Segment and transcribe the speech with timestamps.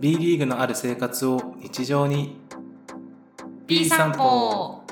[0.00, 2.40] B リーグのある生活を日常に。
[3.66, 4.84] B 散歩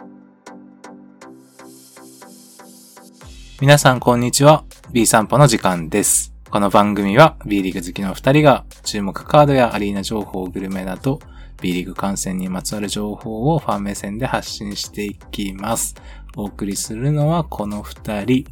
[3.61, 4.64] 皆さんこんにちは。
[4.91, 6.34] B 散歩の時間です。
[6.50, 11.20] この番組は B リーグ好きの二人が注目カードやアリーナ情報、グルメなど
[11.62, 15.95] B リーグ観戦にまつわる情報をファン目線で発信していきます。
[16.36, 18.45] お送りするのはこの二人。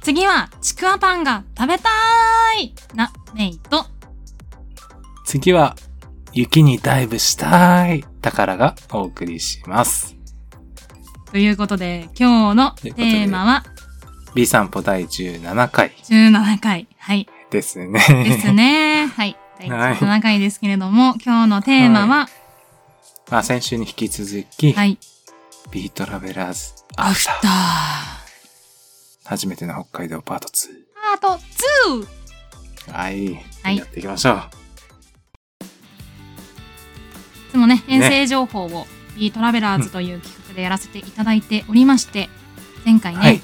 [0.00, 1.90] 次はちくわパンが食べた
[2.58, 2.74] い！
[2.94, 3.84] なメイと
[5.32, 5.76] 次は
[6.34, 10.14] 雪にダイブしたい宝がお送りします。
[11.30, 13.64] ということで今日のテーマは
[14.34, 18.04] ？B 散歩第17回17回はいですね。
[18.08, 22.28] ですねはい第はい17回ですけれども今日のテーマは？
[23.30, 24.98] まあ先週に引き続き、はい
[25.70, 27.38] B トラベラーズアフター
[29.24, 30.68] 初めての北海道パート2。
[31.18, 31.42] パート
[32.90, 32.92] 2!
[32.92, 33.34] はい。
[33.62, 34.61] はいやっていきましょう。
[37.52, 42.30] いつもね、遠征情報を B トラベラーズという企画でやらせていただいておりまして、
[42.82, 43.42] 前回ね、はい。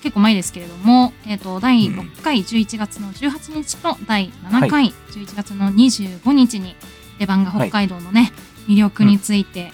[0.00, 6.76] 結構前ですけれども、えっ、と、第6回11月の18日と第7回11月の25日に
[7.18, 8.30] 出番が北海道のね、
[8.68, 9.72] 魅力について、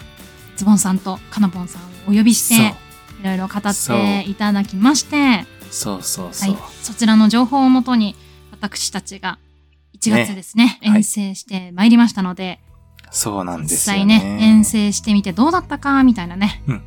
[0.55, 2.73] ズボンさんとカナボンさんをお呼びして、
[3.21, 6.01] いろいろ語っていただきまして、そう。
[6.01, 6.55] そうそう。
[6.55, 6.57] は。
[6.57, 8.15] い、そちらの情報をもとに
[8.49, 9.37] 私たちが
[9.95, 10.95] 1月ですね、はい。
[10.97, 12.59] 遠征してまいりましたので、
[13.13, 14.19] そうなん実ですよね。
[14.19, 16.83] 際ね遠征してみてどうだったかみたいなね、うんと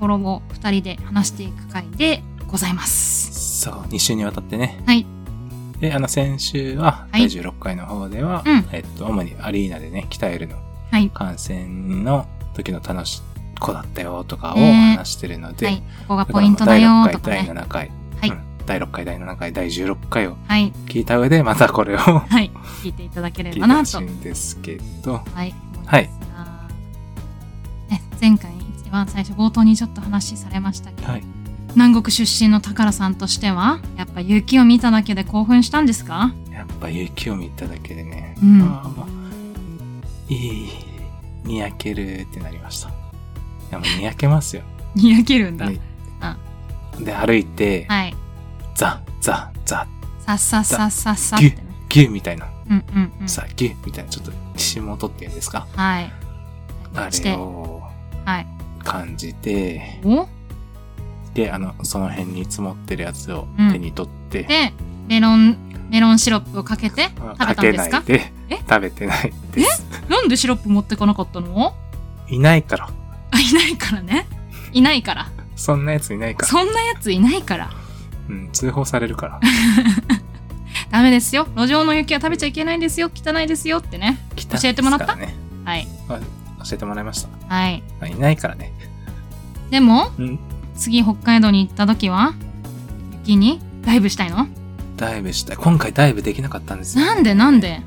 [0.00, 3.60] ころを2人で話していく回でございます。
[3.62, 4.82] そう、2週にわたってね。
[4.84, 5.06] はい。
[5.78, 10.56] で、あの、先週は、はい第16回の方では、うんえっと、主にアリーナでね、鍛えるの、
[10.90, 11.08] はい。
[11.14, 13.22] 観戦の時の楽し
[13.60, 15.76] 子だったよとかをね話してるので、はい。
[15.76, 17.54] ここがポイントだよとか第6回、ね。
[17.54, 20.72] 第7回、はいうん第6回、第7回、第16回をはい。
[20.86, 22.50] 聞いた上で、またこれをはい。
[22.82, 24.00] 聞いていただければなと。
[24.00, 25.54] んですけど、はい。
[25.86, 26.10] はい。
[27.88, 28.50] ね、前回
[28.80, 31.24] 一番最初冒頭にちょっと話されましたけど、はい。
[31.74, 36.34] 南国出身の宝さんとしてはやっぱ雪を見ただけで興奮したんですか？
[36.50, 40.70] やっぱ雪を見ただけでね、うんあーいい、
[41.44, 42.88] にやけるってなりました。
[42.88, 42.92] い
[43.70, 44.62] や、もうにやけますよ。
[44.94, 45.70] にやけるんだ。
[45.70, 45.80] ね
[47.00, 48.14] で、歩いて、はい。
[48.74, 49.86] ザ、ザ、ザ、
[50.20, 51.56] さっさっさっさっさってね。
[51.88, 53.28] ギュみたいな、うんうんうん。
[53.28, 55.66] さ、ギュみたいな、ちょっと、岸元っていうんですか？
[55.74, 56.12] はい。
[56.94, 57.82] あれを
[58.24, 58.46] はい。
[58.84, 60.28] 感じて、お？
[61.34, 64.72] で、あの、その辺に積もってるやつをうん手に取って、で、
[65.08, 65.56] メロン、
[65.90, 67.98] メロンシロップをかけて食べかけたんですか？
[68.00, 69.86] ないでえ、食べてないです。
[70.08, 71.74] なんでシロップ持ってかなかったの？
[72.28, 72.90] いないから。
[73.30, 74.26] あ、いないからね。
[74.72, 75.30] いないから。
[75.56, 76.48] そんなやついないから。
[76.48, 77.70] そんなやついないから。
[78.28, 79.40] うん、通報されるから。
[80.92, 81.48] ダメですよ。
[81.56, 83.10] 路上の雪は食べちゃいけないんですよ。
[83.12, 84.20] 汚いですよってね。
[84.36, 85.16] 来教えてもらった？
[85.16, 85.88] はい。
[86.10, 86.18] あ
[86.64, 87.28] 教えてもらいました。
[87.48, 87.82] はい。
[88.00, 88.72] あいないからね。
[89.70, 90.38] でも、うん。
[90.76, 92.34] 次北海道に行った時は、
[93.24, 94.46] 雪にダイブしたいの？
[94.98, 95.56] ダイブしたい。
[95.56, 97.80] 今回ダイブできなかったんですよ、なんでなんで？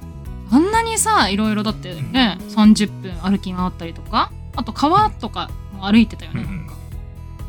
[0.51, 6.41] あんなにさ、いろいろだってね、30分歩き回ったりとか、あと川とかも歩いてたよね。
[6.41, 6.67] うんうん。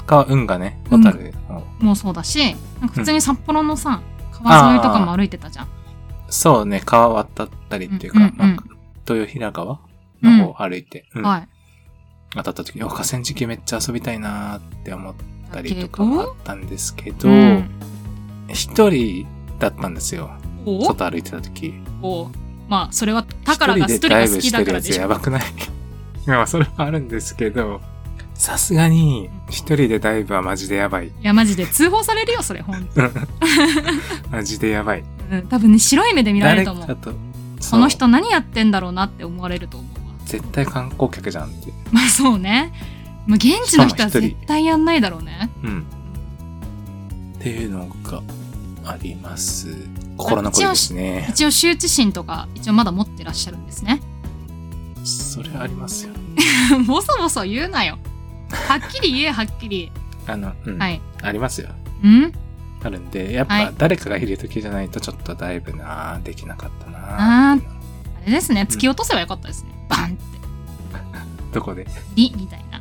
[0.06, 4.02] か、運がね、うん小樽の、もうそうだし、なんか普通に札幌のさ、
[4.46, 5.68] 川沿いとかも歩いてたじゃん。
[6.28, 9.78] そうね、川渡ったりっていうか、うんうんうんまあ、豊平川
[10.22, 11.48] の方歩いて、うんはい。
[12.34, 15.14] 当たった時に、お、河川敷めっちゃ遊びたいなーって思っ
[15.52, 17.70] たりとかあったんですけど、うん
[18.48, 19.26] 一人
[19.58, 20.30] だったんですよ。
[20.64, 21.74] お外歩いてた時。
[22.02, 22.28] お
[22.68, 25.42] まあ、それは、宝が一人が好きだからでやばくない？
[26.26, 27.80] まあ、それはあるんですけど、
[28.38, 31.08] さすがに、一人でダイブはマジでやばい。
[31.08, 33.00] いや、マジで通報されるよ、それ、ほんと。
[34.30, 35.04] マジでやばい。
[35.30, 36.86] うん、多分ね、白い目で見られると思う。
[36.86, 37.14] 誰かと、
[37.70, 40.14] この人何やってんだろうなって思われると思うわ。
[40.26, 41.72] 絶対観光客じゃんって。
[41.90, 42.72] まあ、そうね。
[43.26, 45.50] まあ、現地の人は絶対やんないだろうね。
[45.64, 45.86] うん。
[47.38, 48.22] っていうのが
[48.84, 49.74] あります。
[50.16, 51.26] 心残りですね。
[51.30, 54.00] 一応、羞恥心とか、一応まだ持ってらっしゃるんですね。
[55.04, 56.12] それはありますよ。
[56.86, 57.98] ボソボソ言うなよ。
[58.50, 59.90] はっきり言え、はっきり。
[60.26, 60.78] あの、うん。
[60.78, 61.00] はい。
[61.22, 61.68] ありますよ。
[62.02, 62.32] ん？
[62.82, 69.70] あるんで、やっぱはい誰かがいる時じゃないとちょっとダイブなできなかったなあーあれですね、突き落とせばよかったですね。
[69.88, 70.16] バンって。
[71.52, 71.86] どこで？
[72.14, 72.80] リみたいな。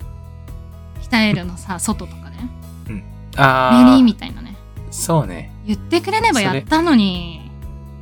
[1.02, 2.50] 鍛えるのさ、 外とかね。
[3.38, 4.56] ああ、メリーみたいなね。
[4.92, 5.52] そうね。
[5.66, 7.52] 言ってくれればやったのに。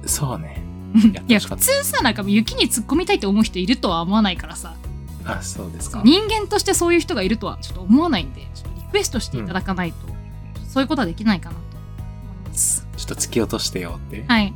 [0.06, 0.62] そうね。
[1.14, 4.76] やっていや、普ほしかった通さ、なんか雪に突っ込みたいって思う人いるとは思わないからさ。
[5.26, 6.02] あ、そうですか。
[6.04, 9.98] 人間としてそういう人がいるとはちょっと思わないんで、ちょっとリクエストしていただかないと、
[10.68, 12.88] そういうことはできないかなと思います。
[12.98, 14.26] ちょっと突き落としてよって。
[14.28, 14.54] はい。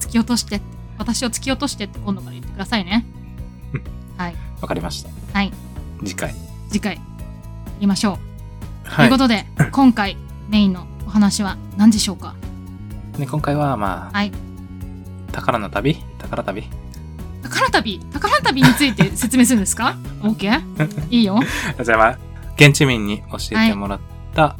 [0.00, 0.60] 突き落として。
[0.98, 3.04] 私を突き落としてって今度から言ってくださいね
[3.74, 3.82] うん。
[4.16, 4.36] はい。
[4.62, 5.10] わかりました。
[5.34, 5.52] はい。
[6.02, 6.34] 次回。
[6.70, 7.02] 次回、や
[7.80, 8.88] りましょう。
[8.88, 9.18] とはいいうこ。
[9.18, 10.16] とで、今回
[10.48, 12.34] メインのお話は何でしょうか？
[13.18, 14.32] で今回は、まあ、はい。
[15.32, 15.96] 宝の旅？
[16.18, 16.64] 宝旅？
[17.86, 21.08] 宝旅宝旅について説明するんですか ?OK?
[21.10, 21.40] いいよ。
[21.82, 22.18] じゃあまあ、
[22.56, 24.00] 現地民に教えてもらっ
[24.34, 24.56] た、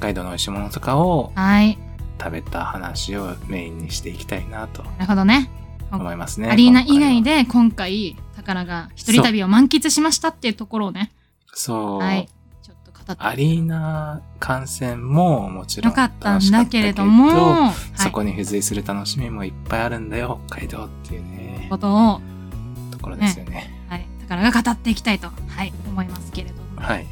[0.00, 1.78] ガイドの美味しいものとかをはい。
[2.18, 5.50] 食べた話をメインにしていきたいなとなるほどね。
[5.92, 6.48] 思いますね。
[6.50, 11.12] アリーナ以外で今回、宝が一人旅を満喫しましたっていうところをね、
[11.52, 11.98] そう。
[11.98, 12.28] はい。
[12.62, 13.22] ちょっと語って。
[13.22, 22.22] アリーナ観戦ももちろんよかったんだけれども、そこに付随する楽しみもいっぱいあるんだよ、北海道っていうねこ、とを、と
[23.06, 23.70] ころですよね。
[23.88, 24.06] はい。
[24.28, 26.80] 宝が語っていきたいと、はい、思いますけれども。
[26.82, 27.06] はい。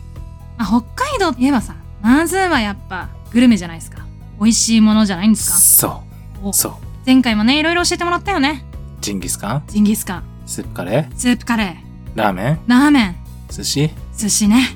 [0.58, 4.04] まあ、北海道といえばさ、まずはやっぱグルメじゃないですか。
[4.38, 5.56] 美味しいものじゃないんですか？
[5.56, 6.02] そ
[6.42, 6.52] おう。
[6.52, 6.72] そう。
[7.06, 8.64] 前回もね、いろいろ教えてもらったよね。
[9.00, 9.62] ジンギスカン？
[9.68, 12.60] ジンギスカン、スープカレスープカレー、ーラーメン？
[12.66, 13.16] ラーメン、
[13.50, 13.90] 寿司？
[14.16, 14.68] 寿司ね。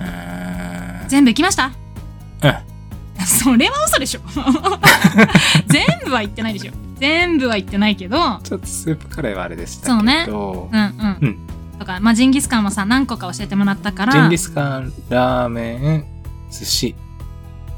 [0.00, 1.08] うーん。
[1.08, 1.66] 全部行きました？
[2.42, 2.54] うん。
[3.26, 4.20] それは嘘でしょ。
[5.66, 6.72] 全部は言ってないでしょ。
[7.00, 9.96] 全部は言ってないけど、ちょっとスープカレーはあれでしたけど。
[9.96, 11.18] そうねうんうん。
[11.20, 11.46] うん
[11.80, 16.04] とか、まあ、ジンギスカンもさ、何個か教えてもらったから、ジンギスカン、ラーメン、
[16.50, 16.94] 寿司、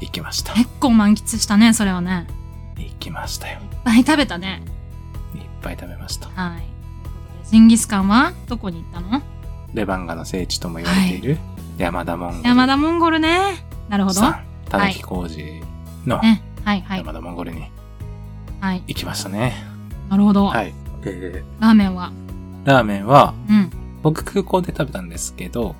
[0.01, 0.53] 行きました。
[0.55, 2.27] 結構満喫したね、それはね。
[2.75, 3.59] 行きましたよ。
[3.61, 4.61] いっぱい食べたね。
[5.33, 6.27] いっぱい食べました。
[6.35, 6.63] はい。
[7.49, 9.21] ジンギスカンはどこに行ったの？
[9.73, 11.37] レバンガの聖地とも言われている、
[11.77, 12.43] 山田モンゴル。
[12.49, 13.65] 山田モンゴルね。
[13.87, 14.19] なるほど。
[14.19, 15.61] たぬき工事
[16.05, 16.83] のねいはい。
[16.97, 17.71] 山田モンゴルにはい。
[18.71, 19.65] 行きましたね。
[20.09, 20.45] なるほど。
[20.47, 20.73] はい。
[21.05, 22.11] えラーメンは？
[22.63, 23.69] ー、ラーメンは、うん。
[24.01, 25.75] 僕空港で食べたんですけど、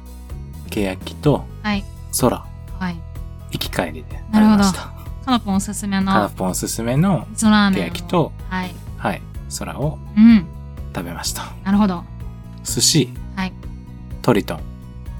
[0.69, 1.83] ケヤキとはい。
[2.19, 2.45] 空、
[2.79, 2.95] はい。
[3.51, 4.79] 行き帰りで食べなるほどました。
[5.25, 7.73] カナポンおすすめカナのポンおすすめの味噌ラーメンを。
[7.75, 8.75] ケヤキと、はい。
[8.97, 9.21] はい、
[9.57, 10.45] 空をうん。
[10.95, 11.53] 食べました。
[11.63, 12.03] なるほど。
[12.63, 13.53] 寿司、はい。
[14.21, 14.59] トリトン、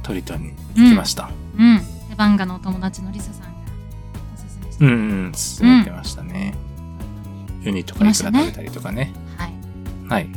[0.01, 1.29] トリトンに行きました。
[1.57, 1.77] うん。
[2.09, 3.49] レバンガのお友達のリサさんが
[4.35, 4.95] おすすめしてうん、う
[5.29, 6.55] ん、進めてましたね。
[7.65, 9.13] ウニとかイクラ食べたりとかね。
[9.37, 9.53] はい。
[10.09, 10.29] はい。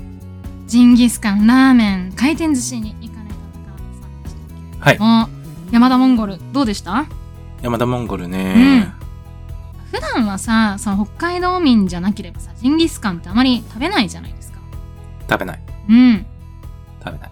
[0.66, 5.28] ジンギスカン、ラーメン、回転寿司に行かれた高畑さんでしたけはい
[5.72, 7.06] 山田モンゴル、どうでした？
[7.62, 8.92] 山田モンゴルね。
[9.90, 14.58] 普段はさ、その北海道民じゃなければさ、ジンギスカンってあまり食べないじゃないですか。
[15.28, 15.60] 食べない。
[15.88, 16.26] うん。
[17.04, 17.30] 食べない。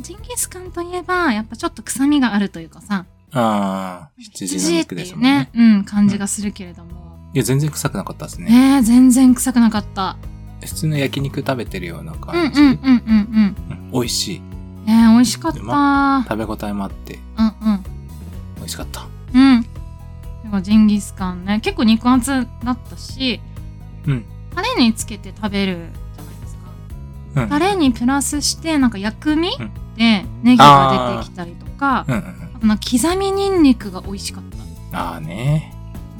[0.00, 5.50] ジンギスカンといえば、やっぱちょっと臭みがあるというかさ、ああ、羊の肉ですもんね。
[5.52, 7.07] いうね、うん、感じがするけれども。
[7.34, 8.48] いや、全然臭くなかったですね。
[8.50, 10.16] ねえ、全然臭くなかった。
[10.64, 12.60] 普通の焼肉食べてるようなうんうん感じ。
[12.60, 13.56] うんうんうん。
[13.70, 14.40] うん美味しい。
[14.86, 15.58] ねえ、美味しかった。
[15.58, 17.52] ううん食べ応えもあって、うん。
[18.56, 19.06] 美味しかった。
[19.34, 19.62] うん。
[19.62, 19.68] で
[20.50, 23.40] もジンギスカンね、結構肉厚だったし、
[24.06, 24.24] うん。
[24.54, 27.42] タレにつけて食べるじゃないですか。
[27.42, 27.48] うん。
[27.48, 32.50] タレにプラスして、なんか薬味うんでネギが出てきたりとか、うんうんうん。
[32.56, 34.44] あとなんか刻みニンニクが美味しかっ
[34.90, 34.98] た。
[34.98, 35.74] ああね。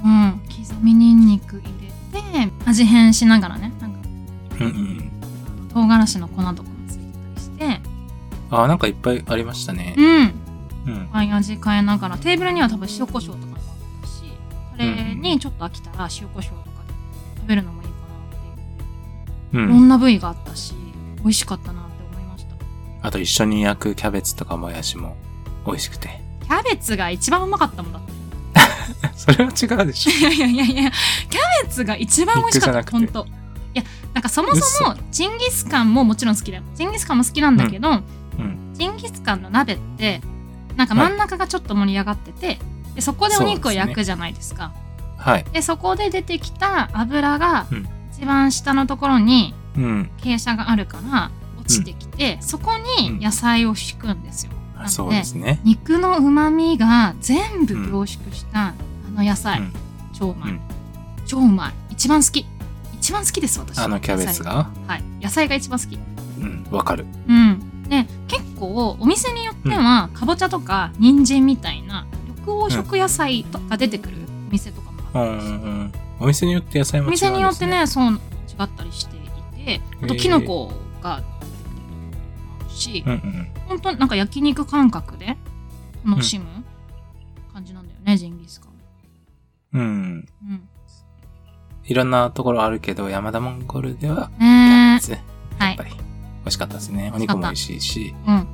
[0.05, 0.41] うん。
[0.49, 1.73] 刻みニンニク入
[2.13, 3.99] れて、味変しながらね、なんか
[4.61, 5.13] うんうん。
[5.73, 7.81] 唐辛子の粉とかもついてたりして、
[8.51, 10.01] ああ、なんかいっぱいありましたねう。
[10.03, 10.35] ん。
[10.87, 11.09] うん。
[11.11, 13.63] はい、味変えながら、テーブルには多分塩コショウとかもあっ
[14.03, 14.23] たし、
[14.77, 19.65] タレにちょっと飽きたら塩コショウとかで食べるのもいいかなっていう。
[19.65, 19.85] いろうん。
[19.85, 20.75] んな部位があったし、
[21.19, 22.55] 美味しかったなって思いました。
[23.03, 25.17] あと一緒に焼くキャベツとかもやしも
[25.67, 26.21] 美味しくて。
[26.43, 28.13] キャベツが一番うまかったもんだって。
[29.17, 30.13] それは違うでしょ。
[30.13, 30.91] いやいやいやいや、
[31.31, 33.27] キャベツが一番美味しかった、肉じゃなくてほんと。
[33.75, 36.65] いや、なんかそもそもジンギスカンももちろん好きだよ。
[36.75, 37.93] ジンギスカンも好きなんだけど、う
[38.43, 38.75] ん。
[38.75, 40.21] ジンギスカンの鍋って、
[40.77, 42.59] なんか真ん中がちょっと盛り上がってて、
[42.95, 44.73] でそこでお肉を焼くじゃないですか。
[45.17, 45.45] はい。
[45.53, 50.11] でそこで出てきた油がうん一番下のところにうん。
[50.19, 54.53] 傾斜があるから落ちてきて、そこに野菜を敷くんですよ。
[54.87, 55.61] そうですね。
[55.65, 58.75] 肉の旨味が全部凝縮したあ
[59.19, 59.73] の野菜、うん。
[60.13, 60.61] 超うまい、うん。
[61.27, 61.73] 超うまい。
[61.91, 62.47] 一番好き。
[62.95, 63.79] 一番好きです私。
[63.79, 64.71] あのキャベツが？
[64.87, 65.05] はい。
[65.21, 65.99] 野菜が一番好き。
[66.41, 66.67] うん。
[66.71, 67.07] わかる。
[67.29, 67.85] うん。
[67.89, 72.07] で結構お店によっては、かぼちゃとか人参みたいな
[72.45, 74.17] 緑黄色野菜とか出てくる
[74.49, 75.93] お店とかもあうんうんうん。
[76.21, 77.29] お店によって野菜も違うんです、ね。
[77.31, 78.17] お店によってねそう違
[78.63, 79.21] ったりしてい
[79.65, 80.21] てあとへー。
[80.21, 80.73] キノコ
[81.03, 81.23] が
[82.69, 83.49] し、うんうん。
[83.69, 85.39] 本当なんか焼肉感覚で
[86.05, 86.45] 楽しむ
[87.53, 88.68] 感じなんだよね、ジンギスカン。
[89.73, 89.81] うん。
[89.81, 89.87] うん。
[89.87, 90.69] うん。
[91.85, 95.23] いろんなところあるけど、山田モンゴルでは、ねキャベツ
[95.65, 95.83] やっぱ。
[95.85, 95.97] り美
[96.47, 97.13] 味しかったですね。
[97.15, 98.47] お肉も美味しいし、うん。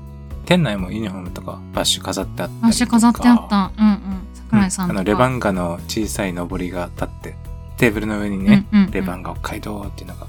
[0.44, 2.66] 店内もユニフォームとかバッシュ飾ってあったりとか。
[2.66, 3.73] バッシュ飾ってあった。
[3.76, 3.99] うんうん。
[4.35, 4.94] 桜井さんとか。
[4.94, 7.35] うんあの、レバンガの小さい上りが立って、
[7.76, 10.26] テーブルの上にね、うんうんうんレバンガ北海道っていうのが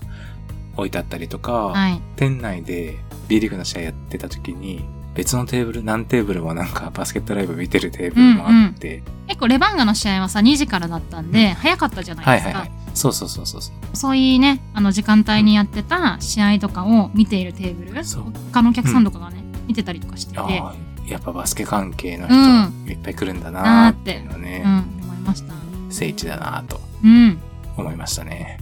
[0.78, 2.02] 置いてあったりとか、はい。
[2.16, 4.86] 店内で B リーグの試合やってた時に、
[5.16, 12.60] 別のテーブル、何テーブルもなんかバスケットライブ見てるテーブルもあって、結構レバンガの試合はさ、2時からだったんで、早かったじゃないですか。
[12.60, 12.86] はいはいはい。
[12.94, 13.62] そうそうそうそう
[13.94, 14.18] そう。
[14.18, 20.76] いうね、あの時間帯にやってた試合とかを見ているテーブル、そう他のお客さんとかがね、見てたりとかしてて、ああ、
[21.08, 25.54] やっぱバスケ関係のう人いっぱい来るんだなーっていうのね、うん、思いました。
[25.90, 27.38] 聖地だなーとうん。
[27.78, 28.60] 思いましたね。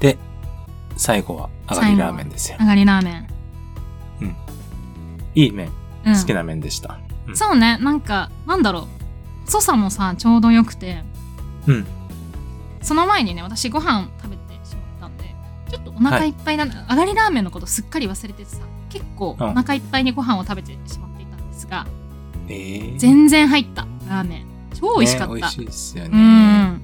[0.00, 0.18] で、
[0.96, 2.66] 最後は上がりラーメンですよ上。
[2.66, 3.28] がりラーメン。
[5.36, 5.72] いい麺、うん。
[6.04, 6.98] 好きな麺でした。
[7.28, 9.46] うんそうね、なんか、なんだろう。
[9.46, 11.02] 太さもさ、ちょうど良くて、
[11.66, 11.86] うん。
[12.82, 15.34] その前にね、私ご飯食べてしまったんで、
[15.70, 18.58] ちょっとお腹いっぱいな、上がりラーメンのことすっかり忘れててさ、
[18.90, 21.86] 結構うんお腹いっぱいにご飯を食べてしまっていたんですが、
[22.48, 24.46] えー、全然入った、ラーメン。
[24.74, 25.34] 超美味しかった。
[25.34, 26.62] ね、美味しいですようね。
[26.66, 26.82] ん。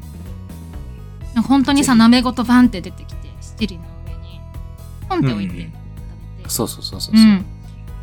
[1.46, 4.40] 本当にさ、鍋ごとバンって出てきて、七輪の上に、
[5.06, 7.14] ポンって置いてうんうん食べて、そうそうそうそう。
[7.14, 7.44] うん。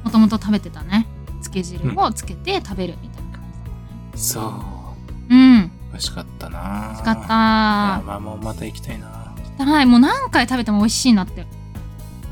[0.08, 1.06] もともと食べてたね、
[1.42, 3.44] つけ汁をつけて食べるみたいな感
[4.16, 4.44] じそう。
[4.44, 4.52] だっ
[5.08, 5.20] たね。
[5.30, 5.72] うん。
[5.92, 7.28] 美味しかったな美味しかった。
[7.28, 11.46] まあもうまた行きたいなはい、もう何回食べても美味しいなって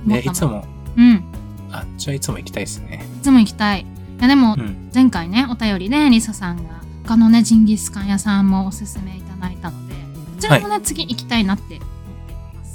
[0.05, 0.19] 思ね。
[0.19, 0.45] いつ。
[0.45, 0.63] も、
[0.95, 1.23] うん。
[1.71, 3.05] あっちはいつも行きたいですね。
[3.19, 3.81] いつも行きたい。
[3.81, 4.89] いやでもう、ん。
[4.93, 9.99] 前回ね、お便りでリサさんが、他のね、ジンギスカン屋さんもおすすめいただいたので、こ
[10.39, 11.87] ちらもね、次行きたいなって思っ
[12.27, 12.65] ていま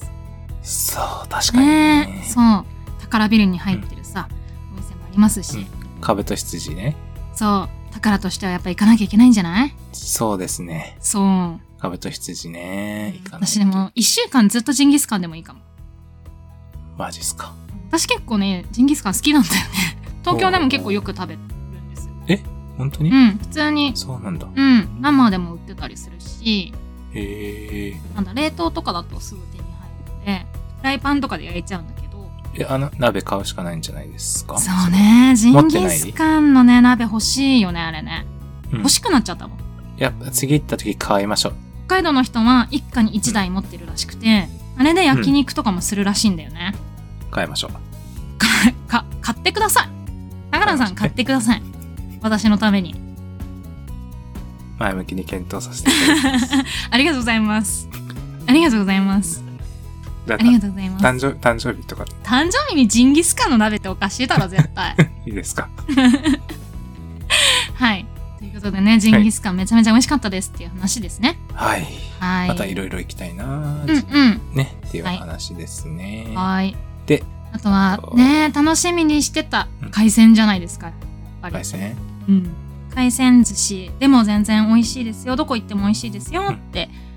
[0.62, 0.92] す。
[0.94, 2.06] そう、確かにね。
[2.06, 2.64] ねえそう。
[3.00, 3.99] 宝ビルに入ってるさ、お店もあ
[5.10, 5.66] りますし、うん
[6.00, 6.96] 壁と羊ね。
[7.34, 7.92] そう。
[7.92, 9.74] 宝としてはやっぱ行かなきゃいけないんじゃない？
[9.92, 10.96] そうですね。
[11.00, 11.60] そう。
[11.78, 13.12] 壁と羊ね。
[13.22, 15.60] 行かないと私でも、一週間ずっとジンギスカンでもいいかも。
[16.96, 17.54] マジっすか。
[17.90, 19.60] 私結構ね、ジンギスカン好きなんだよね。
[20.24, 22.14] 東京でも結構よく食べるんですよ。
[22.78, 24.46] 本当に、うん、普通に、そうなんだ。
[24.54, 26.72] うん、生でも売ってたりするし、
[27.12, 28.00] へえ。
[28.14, 29.70] なんだ、冷凍とかだとすぐ手に入
[30.06, 30.46] るので、
[30.78, 31.99] フライパンとかで焼いちゃうんだけど、
[32.54, 34.58] え、あの、鍋買うしかないんじゃないですか？
[34.58, 34.90] そう。
[34.90, 38.26] ね、ジンギスカンのね、鍋欲しいよね、あれね。
[38.72, 39.58] うん欲しくなっちゃったもん。
[39.96, 41.54] やっぱ次行った時買いましょう。
[41.86, 46.74] 北海道の人は一家に一台持ってるらしくて、あれで焼肉とかもするらしいんだよね。
[47.32, 47.72] 買いましょう。
[48.38, 48.46] か、
[48.86, 49.88] か、買ってください。
[50.52, 51.62] 高野さん買ってください。
[52.22, 52.94] 私のために。
[54.78, 56.54] 前向きに検討させていただきます。
[56.90, 57.88] ありがとうございます。
[58.46, 59.42] ありがとうございます。
[60.36, 61.04] だありがとうございます。
[61.04, 64.94] 誕生誕生日とか誕生日にジンギスカンの鍋っておかしいだろ、絶対。
[65.26, 65.68] いいですか？
[67.74, 68.06] はい。
[68.38, 71.38] ということでね、ジンギスカンめちゃめちゃ美味しかったですっていう話ですね。
[71.54, 71.86] はい。
[72.18, 72.48] はい。
[72.48, 74.56] またいろいろ行きたいなうんーうん。
[74.56, 76.32] ね、っていう話ですね。
[76.34, 76.76] はい。
[77.06, 77.22] で、
[77.52, 80.92] あとはね、楽しみにしてたうん海鮮じゃないですか。
[81.42, 81.96] 海鮮？
[82.28, 82.50] うん。
[82.94, 85.36] 海鮮寿司でも全然美味しいですよ。
[85.36, 87.09] どこ行っても美味しいですよってうん。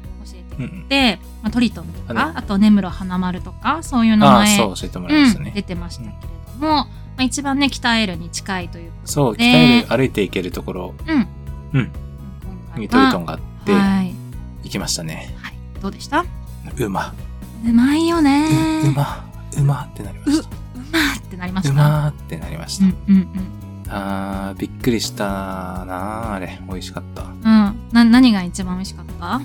[0.90, 5.64] で、まあ、トリトンとあか、あと根室花丸とか、そういう名前、そう、教えてもらいましたうん、出ね。
[5.64, 6.16] てましたけれ
[6.60, 11.14] ども、まあ、一番ね、北エルに近いというこそう、北でエル歩いて行けるところと。
[11.14, 11.28] うん。
[11.74, 11.92] うん。
[12.76, 14.14] 今にトリトンがあって、はい。
[14.64, 15.36] 行きましたね。
[15.42, 15.54] はい。
[15.82, 16.26] どうでした？
[16.78, 17.14] うま。
[17.66, 18.48] うまいよね
[18.84, 19.26] ううま。
[19.58, 20.48] うまってなりました。
[20.48, 20.52] う
[20.92, 21.72] まーってなりました？
[21.72, 22.86] うまーってなりました。
[22.86, 23.28] うんうん
[23.90, 25.26] あー、びっくりした
[25.86, 26.60] なーあれ。
[26.68, 27.24] 美味しかった。
[27.24, 27.32] うん。
[27.34, 27.44] うん。
[27.92, 29.40] な、何が一番美味しかった？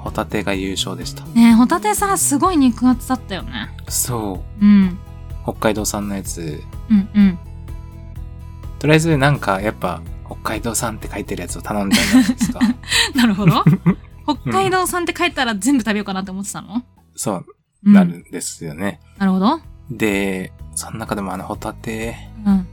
[0.00, 1.24] ホタテが優勝でした。
[1.26, 3.68] ねえホタテさ、すごい肉厚だったよね。
[3.88, 4.64] そう。
[4.64, 4.98] うん。
[5.42, 6.62] 北海道産のやつ。
[6.90, 7.38] うんうん。
[8.78, 12.60] とりあえずなんかやっぱ北海道産って書いてるやつを頼んだじゃないですか。
[13.14, 13.62] なるほど。
[14.26, 16.82] 北海道産って書いたら全部食べようかなって思ってたの？
[17.16, 17.46] そう、
[17.84, 19.00] うんなるんですよね。
[19.18, 19.60] なるほど。
[19.90, 22.16] で、その中でもあのホタテ、
[22.46, 22.66] うん。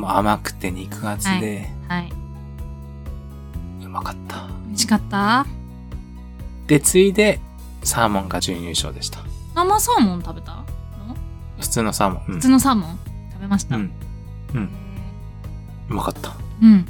[0.00, 2.12] もう甘くて肉厚で、はい。
[3.84, 4.48] うまかった。
[4.66, 5.46] 美味しかった？
[6.68, 7.40] で、ついで、
[7.82, 9.20] サーモンが準優勝でした。
[9.54, 10.52] 生サーモン食べた？
[10.52, 10.64] の
[11.58, 12.22] 普通のサーモン。
[12.28, 12.98] うん普通のサーモン？
[13.32, 13.76] 食べました？
[13.76, 13.92] うん。
[14.54, 14.70] うん。
[15.90, 16.32] うまかった。
[16.62, 16.86] うん。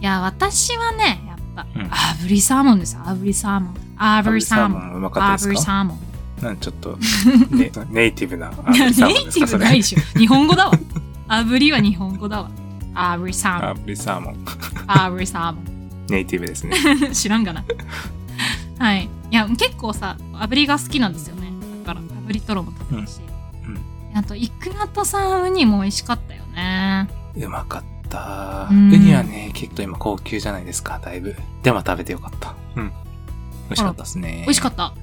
[0.00, 3.00] いや、私はね、やっぱ、うん炙りサーモンですよ。
[3.04, 3.74] 炙りサーモン。
[3.98, 4.92] 炙りサーモン。
[4.94, 5.98] うまかったです炙りかサーモン。
[6.42, 6.96] なんちょっと、
[7.50, 8.46] ね、ネイティブな。
[8.74, 10.18] いや、炙りサーモンネイティブないでしょ。
[10.18, 10.72] 日本語だわ。
[11.28, 12.50] 炙りは日本語だわ。
[12.94, 13.84] 炙りサーモン。
[13.84, 14.34] 炙りサーモン。
[14.86, 15.60] 炙りサーモ
[16.08, 16.76] ネイティブですね。
[17.10, 17.12] ン。
[17.12, 17.64] 知らんがな。
[18.78, 19.08] はい。
[19.30, 21.52] いや、結構さ、炙りが好きなんですよね。
[21.84, 23.20] だから、炙りトロも食べるし。
[23.20, 23.28] うん
[24.14, 27.08] あと、イクラとさ、ウニも美味しかったよね。
[27.36, 28.68] うまかった。
[28.70, 31.36] ウうんニはね、結構今高級じゃないですか、だいぶ。
[31.62, 32.54] でも食べてよかった。
[32.74, 32.88] うん。
[33.68, 34.42] 美味しかったですね。
[34.44, 34.94] 美味しかった。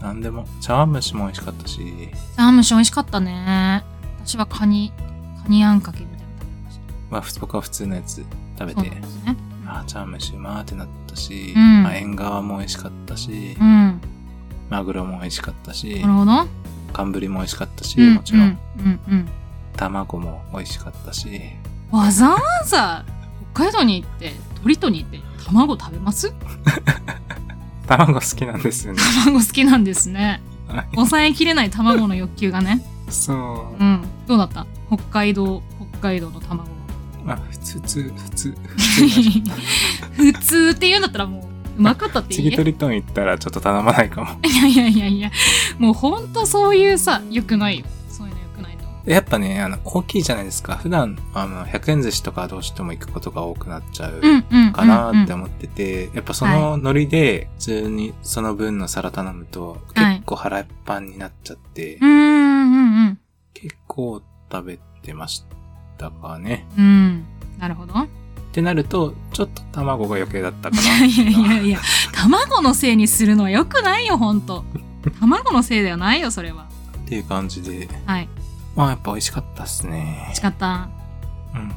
[0.00, 0.46] なんでも。
[0.60, 2.10] 茶碗蒸しも美味しかったし。
[2.36, 3.84] サーモン美味しかったね。
[4.24, 4.92] 私はカニ、
[5.42, 6.82] カニあんかけみたいなの食べました。
[7.10, 8.24] まあ、ふ僕は普通のやつ
[8.58, 9.36] 食べそうてなんですね。
[9.78, 14.00] あー茶碗蒸しうまーってなったし、うんまあ、縁側も美味しかったし、うん。
[14.70, 16.32] マグロも美味しかったしなる、ほど。
[16.92, 18.42] 寒も美味しかったし、うんもちろん。
[18.42, 19.28] うんうんうん
[19.76, 21.28] 卵も美味しかったし。
[21.90, 23.04] わざわざ
[23.52, 26.32] 北海道に行って鳥取に行って卵食べます？
[27.86, 29.00] 卵好きなんですよね。
[29.24, 33.82] 卵好きなんですねはい抑えきれない卵の欲求がねそう。
[33.82, 34.66] うんどうだった？
[34.88, 35.62] 北海道
[35.92, 36.64] 北海道の卵
[37.24, 38.54] まあ、普通、普通、 普通。
[40.16, 41.42] 普通って言うんだったらもう
[41.78, 44.38] うまかったっていい次トリトン行ったらちょっと頼まないかも。
[44.46, 45.30] いやいやいやいや
[45.78, 50.76] もうほんとそういうさよくないよそういうのよくないとやっぱね、あの、大きいじゃないですか。
[50.76, 54.20] 普段、あの、100円寿司とかどうしても行くことが多くなっちゃう。
[54.72, 63.18] かなってうん思ってて、やっぱそのノリで普通にその分の皿頼むとはい結構腹いっぱいになっちゃって、うんうんうん
[63.52, 65.46] 結構食べてました
[66.10, 66.66] かね。
[66.76, 66.84] うん。
[66.84, 67.24] うん
[67.58, 67.94] なるほど。
[67.94, 68.06] っ
[68.52, 70.86] てなると、ちょっと卵が余計だったかいな。
[70.86, 71.80] やいやいやいや
[72.12, 74.64] 卵のせいにするのはよくないよほんと
[75.20, 76.66] 卵のせいではないよそれは。
[77.04, 78.28] っていう感じで、はい。
[78.76, 80.18] まあやっぱ美味しかったっすね。
[80.26, 80.40] 美味し。
[80.42, 80.88] かった。
[81.54, 81.72] うん。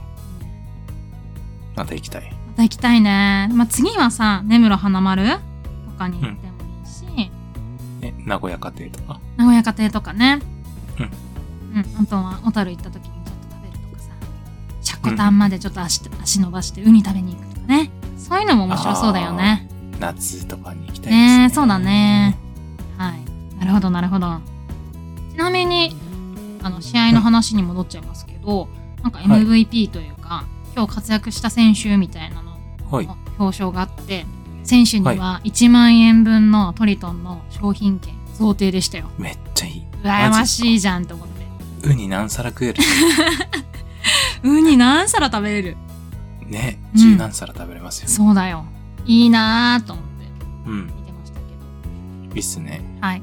[1.75, 2.31] また行きたい。
[2.47, 5.37] また行きたいね、まあ、次はさ根室花丸と
[5.97, 7.31] かに行ってもいいし、
[8.01, 9.19] え、名古屋家庭とか？
[9.37, 10.41] 名古屋家庭とかね。
[10.99, 11.05] うん。
[11.77, 13.07] うんあとは小樽行った時
[15.09, 17.91] 積丹丹までちょっと足,、足伸ばしてウニ食べに行くとかね。
[18.17, 19.67] そういうのも面白そうだよね。
[19.99, 21.37] 夏とかに行きたいですね。
[21.39, 22.37] ねえそうだね。
[22.97, 23.59] はい。
[23.59, 24.39] なるほどなるほど。
[25.31, 25.95] ちなみに
[26.61, 28.67] あの試合の話に戻っちゃいますけど、
[29.03, 30.45] なんか MVP というか、
[30.75, 32.51] 今日活躍した選手みたいなの
[32.91, 33.09] はい。
[33.39, 34.25] 表彰があって
[34.63, 39.09] 選手には1万円分のトリトンの商品券贈呈でしたよ。
[39.17, 39.85] めっちゃいい。
[40.03, 40.47] 羨まい。
[40.47, 41.87] しいじゃんと思って。
[41.87, 42.83] ウニ何皿食える？
[44.43, 45.77] ウニ何皿食べれる
[46.45, 48.07] ね、十何皿食べれますよ。
[48.09, 48.65] そうだよ
[49.05, 50.11] いいなぁと思って
[50.67, 50.85] うん。
[50.85, 51.45] 見てましたけ
[52.29, 52.81] どいいっすね。
[53.01, 53.21] はい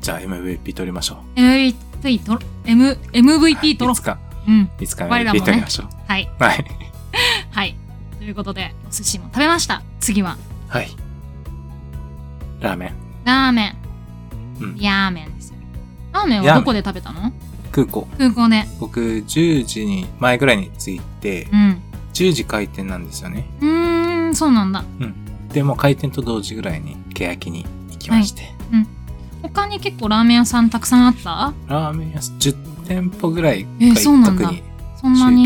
[0.00, 1.40] じゃあ MVP 取りましょう。
[1.40, 4.70] MVP と M MVP 取ろいつか、うん。
[4.80, 5.88] いつか MVP 取りましょう。
[6.06, 6.64] はいはい。
[7.50, 7.76] はい
[8.18, 10.36] ということでお寿司も食べました次は
[10.68, 10.88] はい。
[12.60, 12.92] ラーメン。
[13.24, 13.76] ラーメン
[14.60, 14.76] うん。
[14.76, 15.56] ヤーメンですよ
[16.12, 17.32] ラーメンはどこで食べたの
[17.70, 18.08] 空港。
[18.18, 21.82] 空港で僕、10時に、前ぐらいに着いてう、ん。
[22.14, 23.46] 10時開店なんですよね。
[23.60, 24.84] うーんそうなんだ。
[25.52, 28.52] で、もう開店と同時ぐらいに、欅に行きまして。
[29.40, 31.54] 他に結構ラーメン屋さんたくさんあった？
[31.68, 32.56] ラーメン屋さん10
[32.88, 34.62] 店舗ぐらいえが一角に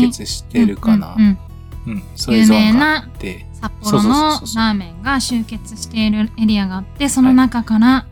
[0.01, 1.13] 集結してるかな。
[1.15, 1.23] うん。
[1.23, 1.37] うん
[1.85, 2.03] うん。
[2.15, 8.07] そういうゾーンがあ有って、札幌のラーメンが集結しているエリアがあってその中から、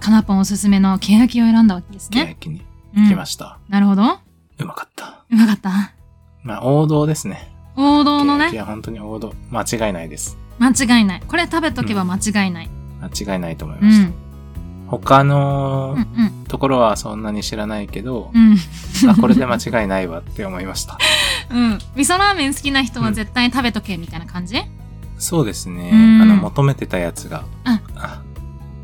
[0.00, 2.36] カナポンおすすめの欅を選んだわけですね。
[2.40, 2.62] 欅に
[2.96, 3.58] うん行きました。
[3.68, 4.02] なるほど。
[4.58, 5.24] うまかった。
[5.30, 5.92] うまかった。
[6.42, 7.52] まあ、王道ですね。
[7.76, 9.32] 王道のね、欅は本当に王道。
[9.50, 10.36] 間違いないです。
[10.58, 11.22] 間違いない。
[11.26, 12.70] これ食べとけば間違いない。
[13.00, 13.86] 間違いないと思いうん。
[13.86, 14.12] ました。
[14.88, 18.56] 他のうんうんところはそんなに知らないけど、うん。
[19.10, 20.96] あ、これで間違いないわって思いました。
[21.52, 21.78] うん。
[21.94, 24.56] 味噌ラーメン好きな人は絶対食べとけみたいな感じ、
[25.18, 25.90] そうですね。
[25.92, 27.44] うんあの、求めてたやつが。
[27.64, 28.22] ああ、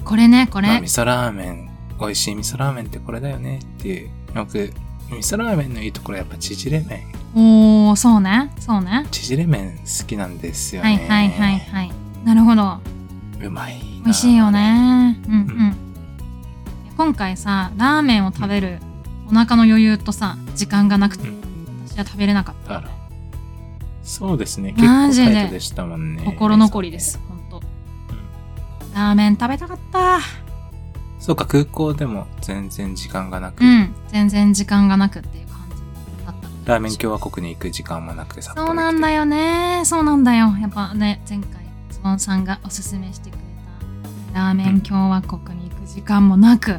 [0.05, 0.69] これね、これ。
[0.69, 1.64] まあ味噌ラーメン、
[2.01, 4.11] 美味しい味噌ラーメンってこれだよねっていう。
[4.35, 4.73] 僕、味
[5.11, 7.13] 噌ラーメンのいいところはやっぱ縮れ麺。
[7.35, 8.53] おー、そうね。
[8.59, 9.07] そうね。
[9.11, 11.09] 縮れ麺好きなんですよはいね。
[11.09, 11.93] はいはいはい。
[12.25, 12.81] なるほど。
[13.41, 14.05] うまいな。
[14.05, 15.19] 美味しいよね。
[15.29, 15.37] うんう。
[15.37, 15.77] うん
[16.97, 18.79] 今回さ、ラーメンを食べる
[19.29, 21.45] お腹の余裕とさ、時間がなくて、うん
[21.87, 22.83] 私は食べれなかった。
[24.03, 24.73] そうですね。
[24.73, 26.23] 結構タイトでしたもんね。
[26.25, 27.63] 心残りです、ほんと。
[28.95, 30.19] ラーメン食べたかった。
[31.25, 33.95] そうか、空港でも全然時間がなく、うん。
[34.09, 36.35] 全然時間がなくっていう感じだっ
[36.65, 39.21] たラーメン共和国に行く時間もなくて札幌そうなんだよ。
[39.21, 39.81] よね。
[39.87, 40.55] そうなんだよ。
[40.61, 43.39] やっぱね、前回、ズボンさんがおすすめしてくれ
[44.35, 46.79] た、ラーメン共和国に行く時間もなく。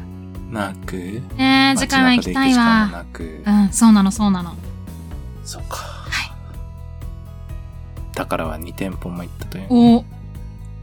[0.52, 0.96] なく、
[1.38, 3.04] ねえ、次回は行きたいわ。
[3.48, 4.56] うん、そうなの、そうなの。
[5.44, 5.78] そうか。
[5.78, 6.32] はい。
[8.14, 9.68] だからは2店舗も行ったという。
[9.72, 10.06] お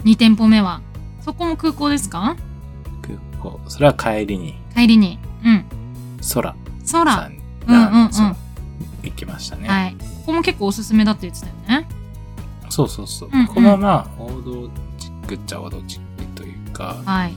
[0.03, 0.81] 2店舗目は？
[1.21, 2.35] そこも空港ですか？
[3.41, 3.61] 空港。
[3.69, 5.19] それは帰りに、帰りに。
[5.45, 5.65] うん。
[6.35, 6.55] 空。
[6.93, 7.13] 空。
[7.13, 8.11] さん、うんうんうん。
[9.03, 9.69] 行きましたね。
[9.69, 9.97] はい。
[9.99, 11.89] ここも結構おすすめだって言ってたよね。
[12.69, 13.31] そうそうそう。
[13.33, 13.47] うんうん。
[13.49, 17.35] ここはまあ、王道チックっちゃ王道チックというか、はい、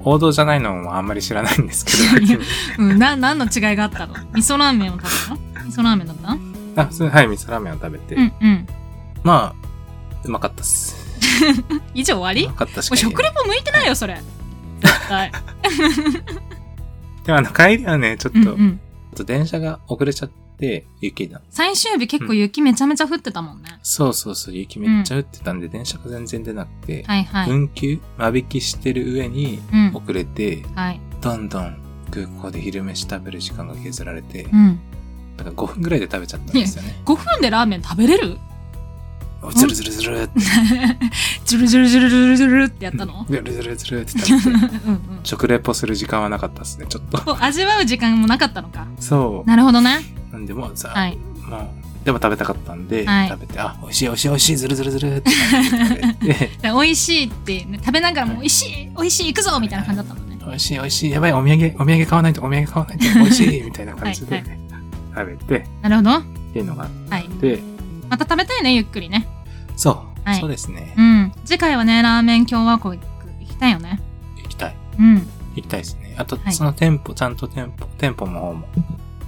[0.00, 1.92] 王道じゃないのもあんまり知らないんですけ
[2.36, 2.42] ど、
[2.78, 4.14] うん、な何の違いがあったの？
[4.32, 5.60] 味噌ラーメンを食べた？
[5.60, 6.16] の味噌ラーメンだっ
[6.74, 6.82] た？
[6.82, 8.66] あ、普通に、はい、味噌ラーメンを食べて、うんうん。
[9.22, 9.66] まあ、
[10.24, 10.96] うまかったっす。
[11.94, 12.46] 以上終わり？
[12.46, 14.20] うまかったしも食レポ向いてないよそれ
[14.84, 15.32] 絶対。
[17.24, 18.76] でもあの、帰りはね、ちょっと、うんうん。
[18.78, 21.40] ちょっと電車が遅れちゃって、雪だ。
[21.50, 29.92] 最終日結構雪めちゃめちゃ降ってたもんね、そうそうそう、雪めっちゃ降ってたんで、電車が全然出なくて、はいはい、運休間引きしてる上にうん。
[29.94, 31.00] 遅れて、はい。
[31.20, 31.76] どんどん
[32.10, 34.78] 空港で昼飯食べる時間が削られて、うん。
[35.36, 37.00] なんか5分ぐらいで食べちゃったんですよね。
[37.04, 38.38] 5分でラーメン食べれる？
[39.52, 40.40] ズルズルズルって、
[41.44, 43.26] ジュルジュルジュルジュルジュルってやったの？
[43.28, 44.12] ズルズルズルって
[45.22, 47.42] 食レポする時間はなかったですね、ちょっと。
[47.44, 48.86] 味わう時間もなかったのか？
[49.00, 49.48] そう。
[49.48, 49.98] なるほどね。
[50.32, 51.16] なんでもうさ、はい。
[51.48, 55.80] もう、でも食べたかったんで、はい食べて、あ、美味しい美味しい美味しい、ズルズルズルって食
[56.26, 60.38] べて、 で美味しいって、ね、食べながらも美味しい美味しい行くぞみたいな感じだったもんね。
[60.46, 64.44] 美味しい美味しい、やばい、お土産、お土産買わないと、お土産買わないと、 美味しいみたいな感じで、はい
[65.16, 66.10] 食べて、なるほど。
[66.16, 67.28] っていうのがあっはい。
[67.40, 67.60] て、
[68.10, 69.28] また食べたいね、ゆっくりね。
[69.76, 71.02] そう、はいそうですねう。
[71.02, 71.32] ん。
[71.44, 73.06] 次回はね、ラーメン共和国行
[73.46, 74.00] きたいよね。
[74.42, 74.76] 行きたい。
[74.98, 75.28] うん。
[75.54, 76.14] 行きたいですね。
[76.18, 78.68] あと、はいその店舗、ちゃんと店舗、店舗の方も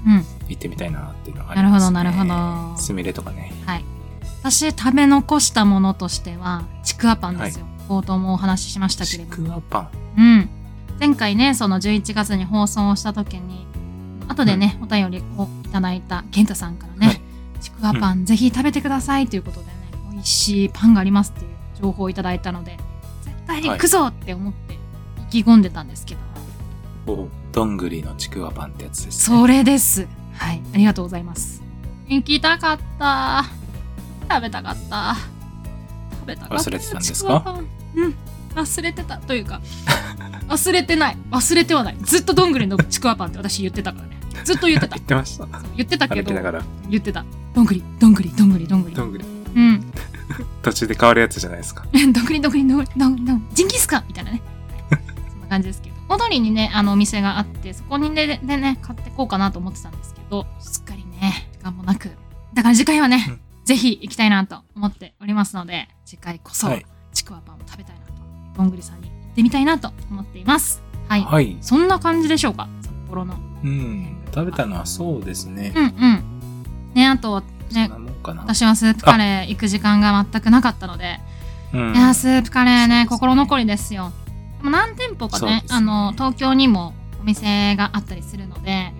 [0.07, 0.25] うん。
[0.49, 1.93] 行ってみたいなっていうのがあります、ね。
[1.93, 3.53] なるほどなるほどすみれとかね。
[3.67, 3.85] はい。
[4.43, 7.67] 私、食べ残したものとしては、ちくわパンですよ。
[7.89, 10.21] 冒頭もお話ししましたけちれどくわパン。
[10.21, 10.49] うん。
[10.99, 13.67] 前回ね、その11月に放送をした時に、
[14.29, 17.21] 後でね、お便りをいただいた健太さんからね、はい
[17.61, 19.67] ちくわパン、ぜひ食べてくださいということで
[20.27, 21.51] しいパンがありますっていう
[21.83, 22.79] 情報をいただいたので、
[23.23, 24.75] 絶対に行くぞって思って
[25.39, 26.17] 意気込んでたんですけ
[27.07, 29.39] ど、おどんぐりのちくわパンってやつです、ね。
[29.39, 30.07] それです。
[30.35, 31.63] はい、ありがとうございます。
[32.09, 33.45] 行きたかった。
[34.29, 35.17] 食べたかった。
[36.21, 36.65] 食べたかった。
[36.65, 37.61] 忘れてたんですか？
[37.95, 38.15] うん。
[38.55, 39.61] 忘れてたというか、
[40.49, 41.17] 忘れてない。
[41.31, 41.97] 忘れてはない。
[42.03, 44.17] ずっとどんぐりのちくわパンって私言ってたからね。
[44.45, 45.05] ずっと言ってた 言。
[45.05, 45.47] ってました。
[45.77, 46.63] 言ってたけど歩き、ながら。
[46.89, 47.25] 言ってた。
[47.55, 48.97] どんぐり、どんぐり、どんぐり、どんぐり。
[48.97, 49.25] どんぐり。
[49.57, 49.93] うん。
[50.63, 51.87] 途中で変わるやつじゃないですか。
[51.93, 54.43] どんぐり、どんぐり、どんジンギスカンみたいなね。
[54.91, 55.97] は いそんな感じですけど。
[56.09, 62.11] 大通りにね、あの、お店があって、そこにね、でね、買ってこうかなと思ってたんですけど、すっかりね、時間もなく。
[62.55, 68.13] だから次回はね、うんぜひ行きたいなと思っておりますので、次回こそはい、ちくわパンを食べたいなと、
[68.57, 70.85] どんぐりさんに行ってみたいなと思っています。
[71.09, 71.23] はい。
[71.23, 71.57] はい。
[71.61, 73.35] そんな感じでしょうか、札幌の。
[73.65, 74.19] うん。
[74.33, 75.73] 食べたのはそうですね。
[75.75, 76.93] うんうん。
[76.95, 77.43] ね、あと、
[77.73, 77.91] ね
[78.27, 78.43] かな。
[78.43, 81.21] 私はスープカレー行く時間が全くなかったので、
[81.73, 81.95] うん。
[81.95, 84.13] いやースープカレーね心残りですよ。
[84.59, 88.93] でも何店舗かねねあの東京にもお店があったりするので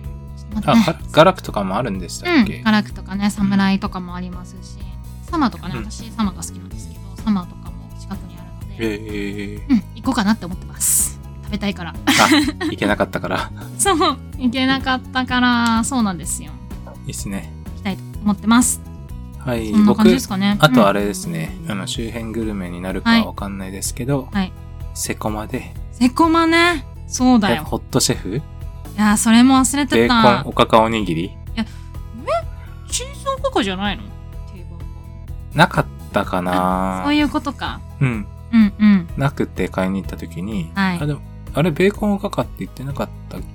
[0.51, 4.77] ちょっとあ、ガガラクとかもあるんでしたっけ、うんガラクとかね侍とかもありますし
[5.29, 5.83] サマーとかねうん。
[5.83, 8.75] 私サマーが好きなんですけどサマーとかも近くにあるので。
[8.79, 9.55] ええ。
[9.69, 11.19] うん行こうかなって思ってます。
[11.43, 11.93] 食べたいから。
[11.93, 13.51] あ、いけなかったから。
[13.77, 13.97] そう
[14.37, 16.51] 行けなかったからそうなんですよ。
[17.05, 17.51] いいっすね。
[17.65, 18.86] 行きたいと思ってます
[19.47, 19.71] はい。
[19.71, 20.57] そんな僕感じですかね。
[20.59, 24.51] あとあれ、れですね、あの、周辺グルメになるかわかんないですけど、はい。
[24.93, 26.85] セコマで、セコマね。
[27.07, 27.63] そうだよ。
[27.63, 28.41] ホットシェフ、い
[28.97, 31.31] やーそれも忘れベてーたコンおかかおにぎり？
[32.89, 34.03] チーズおかかじゃないの？
[34.03, 34.79] 定番
[35.53, 37.03] なかったかな。
[37.05, 37.79] そういうことか。
[38.01, 38.27] うん。
[38.51, 39.07] うんうん。
[39.17, 40.99] なくて買いに行った時に、はい。
[40.99, 41.21] あ、でも、
[41.53, 43.47] あれ、ベーコンおかかって言ってなかったっけ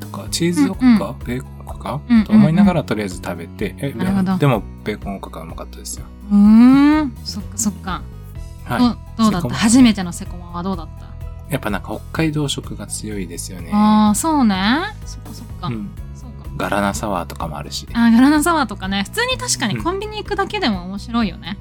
[0.00, 6.06] とか、チーズおかか、うんベーコンおかか、うんうんうんと思いながらとりあえず食べて、え、でも、ベーコンおかかうまかったですよ。
[6.30, 6.36] うー
[7.02, 7.16] ん。
[7.24, 8.02] そっかそっか。
[8.64, 8.80] はい。
[9.16, 9.48] どどうだった？
[9.50, 11.06] 初めてのセコマはどうだった？
[11.50, 13.70] やっぱなんか北海道食が強いですよね。
[13.72, 14.56] ああ、そうね。
[15.04, 15.66] そっかそっか。
[15.66, 15.90] うん。
[16.56, 17.88] ガラナサワーとかもあるし。
[17.92, 19.04] あーガラナサワーとかね。
[19.04, 21.56] 普通に確かにうんコンビニ行くだけでも面白いよね。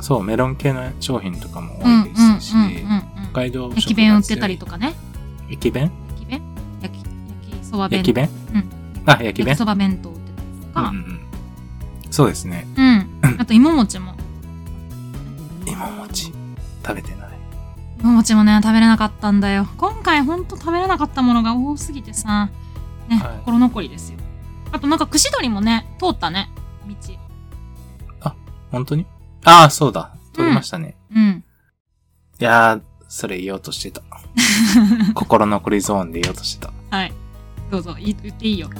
[0.00, 3.02] そう、メロン系の商品とかもうんうん多いですし、うんうん
[3.32, 4.94] 北海道食が強い駅弁売ってたりとかね。
[5.48, 5.90] 駅弁？
[7.74, 8.30] そば弁駅弁？
[8.54, 8.70] うん。
[9.04, 9.48] あ、焼き弁？
[9.48, 10.88] 焼きそば弁当売ってたりとか。
[10.90, 11.20] うんうんうん。
[12.10, 12.66] そうですね。
[12.76, 13.20] うん。
[13.38, 14.14] あと芋餅も。
[15.66, 16.32] 芋餅？
[16.86, 17.28] 食べてない。
[18.00, 19.66] 芋餅もね、食べれなかったんだよ。
[19.76, 22.50] 今回ほんと食べれなかったものが多すぎてさ、
[23.08, 24.18] ね、はい心残りですよ。
[24.70, 26.50] あとなんか串取りもね、通ったね、
[26.86, 28.34] 道。
[28.70, 29.06] 本当に？
[29.44, 30.14] ああ、そうだ。
[30.32, 30.96] 取りましたね。
[31.14, 31.44] うん。
[32.40, 34.02] いやー、それ言おうとしてた。
[35.14, 36.72] 心残りゾーンで言おうとしてた。
[36.90, 37.12] はい。
[37.74, 38.70] どうぞ、い言っていいよ。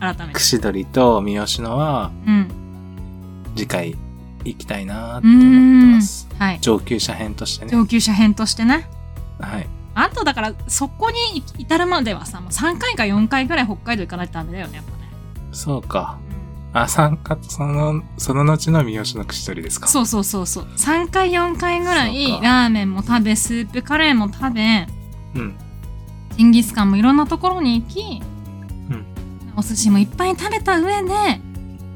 [0.00, 0.32] 改めて。
[0.34, 2.48] 串取りと三好のはうん。
[3.56, 3.96] 次回
[4.44, 6.28] 行きたいなーってう思ってんます。。
[6.38, 6.58] はい。
[6.60, 7.72] 上級者編としてね。
[7.72, 8.88] 上級者編としてね。
[9.40, 9.68] はい。
[9.94, 15.10] あとだから、そこに至るまではさ、もう3回か4回ぐらい北海道行かないとダメだよね、やっぱね。
[15.50, 16.18] そうか。
[16.72, 19.88] あ、参加、その、その後の三好の串取りですか。
[19.88, 20.64] そうそうそうそう。
[20.76, 24.86] 3回4回ぐらいラーメンも食べ、スープカレーも食べ、
[25.34, 25.56] うん。
[26.38, 28.00] ジンギスカンもいろんなところに行き、
[28.90, 29.04] うん
[29.56, 31.38] お寿司もいっぱい食べた上で、や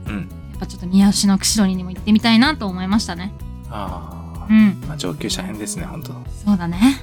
[0.09, 0.29] うん。
[0.57, 3.33] っぱちょっと三好の串取りにも行ってみたいなと思いましたね。
[3.71, 4.81] ああ、うん。
[4.89, 6.13] まあ、上級者編ですね、本当
[6.45, 7.01] そうだね。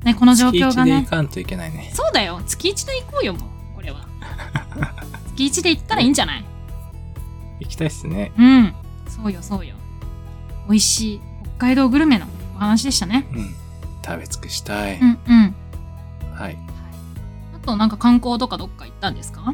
[0.00, 1.06] と、ね、この状況が月一で行ね。
[1.06, 1.90] かんといけないね。
[1.94, 2.42] そうだよ。
[2.46, 3.42] 月1で行こうよ、もう。
[3.76, 4.06] これは。
[5.34, 6.44] 月1で行ったらいいんじゃない？
[7.60, 8.32] 行きたいっすね。
[8.38, 8.74] うん。
[9.08, 9.76] そうよ、そうよ。
[10.68, 11.20] 美味しい
[11.56, 13.26] 北海道グルメのお話でしたね。
[13.32, 13.54] うん。
[14.04, 14.98] 食べ尽くしたい。
[15.00, 15.54] うんうん。
[16.38, 16.58] はい。
[17.54, 19.52] あ後なんか観光とかどっか行ったんですか？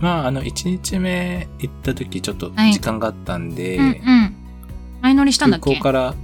[0.00, 4.34] まあ、あの、1日目行った時ちょっとはい時間があったんで、うんうん。
[5.02, 5.64] 前乗りしたんだっけ？
[5.64, 6.14] 空港から、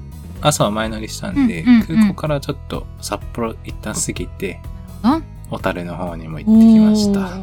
[0.42, 4.60] 朝は前乗りしたんで、うんうんうん空港からちょっと札幌一旦過ぎて、
[5.50, 7.38] 小樽の方にも行ってきました。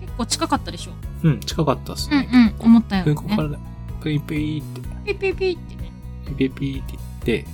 [0.00, 0.92] 結構近かったでしょ？
[1.22, 2.28] うん、近かったですうんね。
[2.60, 2.66] うん。
[2.66, 3.14] 思ったよね。
[3.14, 3.58] 空港から、
[4.00, 5.92] プイプイって、ピッピッピッってね。
[6.36, 7.44] ピピピって行って、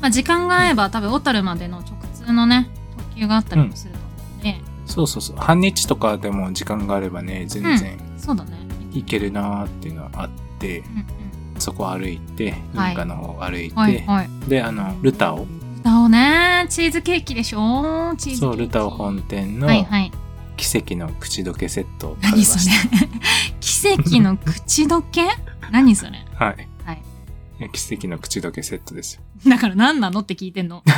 [0.00, 2.68] まあ時間が合えば多分小樽までの直通のね、
[3.16, 8.52] 特急があったりもすると思うんで、そうそうそう、半日とかでも時間があればね、全然そうだね。
[8.92, 10.86] 行けるなーっていうのはあって、うん
[11.54, 11.60] うん。
[11.60, 14.28] そこ歩いて、はい運河の方歩いて、はいはい。
[14.48, 15.46] で、あの、ルタオ、
[15.80, 18.14] 歌をね、チーズケーキでしょ？
[18.16, 18.38] チーズ。
[18.40, 20.12] そう、ルタオ本店のはいはい。
[20.56, 22.96] 奇跡の口どけセットを食べま何そした。
[22.96, 23.08] れ？
[23.60, 25.26] 奇跡の口どけ？
[25.70, 26.24] 何それ？
[26.34, 26.68] はい。
[26.84, 27.02] はい。
[27.72, 29.22] 奇跡の口どけセットですよ。
[29.50, 30.82] だから何なのって聞いてんの。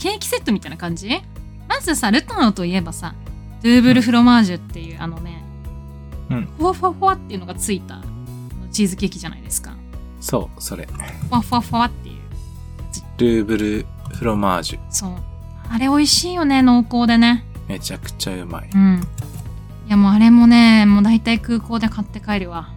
[0.00, 1.10] ケーキセットみたいな感じ？
[1.68, 3.14] まずさ、ルタオといえばさ、
[3.62, 5.44] ドゥーブルフロマージュっていうあのね、
[6.30, 8.02] うんふわふわふわっていうのがついた
[8.72, 9.74] チーズケーキじゃないですか。
[10.20, 10.86] そう、それ。
[10.86, 12.16] ふわふわふわっていう。
[13.18, 14.80] ルーブルフロマージュ。
[14.88, 15.10] そう。
[15.68, 17.44] あれ美味しいよね、濃厚でね。
[17.68, 18.70] めちゃくちゃうまい。
[18.74, 19.06] うん。
[19.86, 22.70] いやもうあれもね、もう大体空港で買って帰るわ。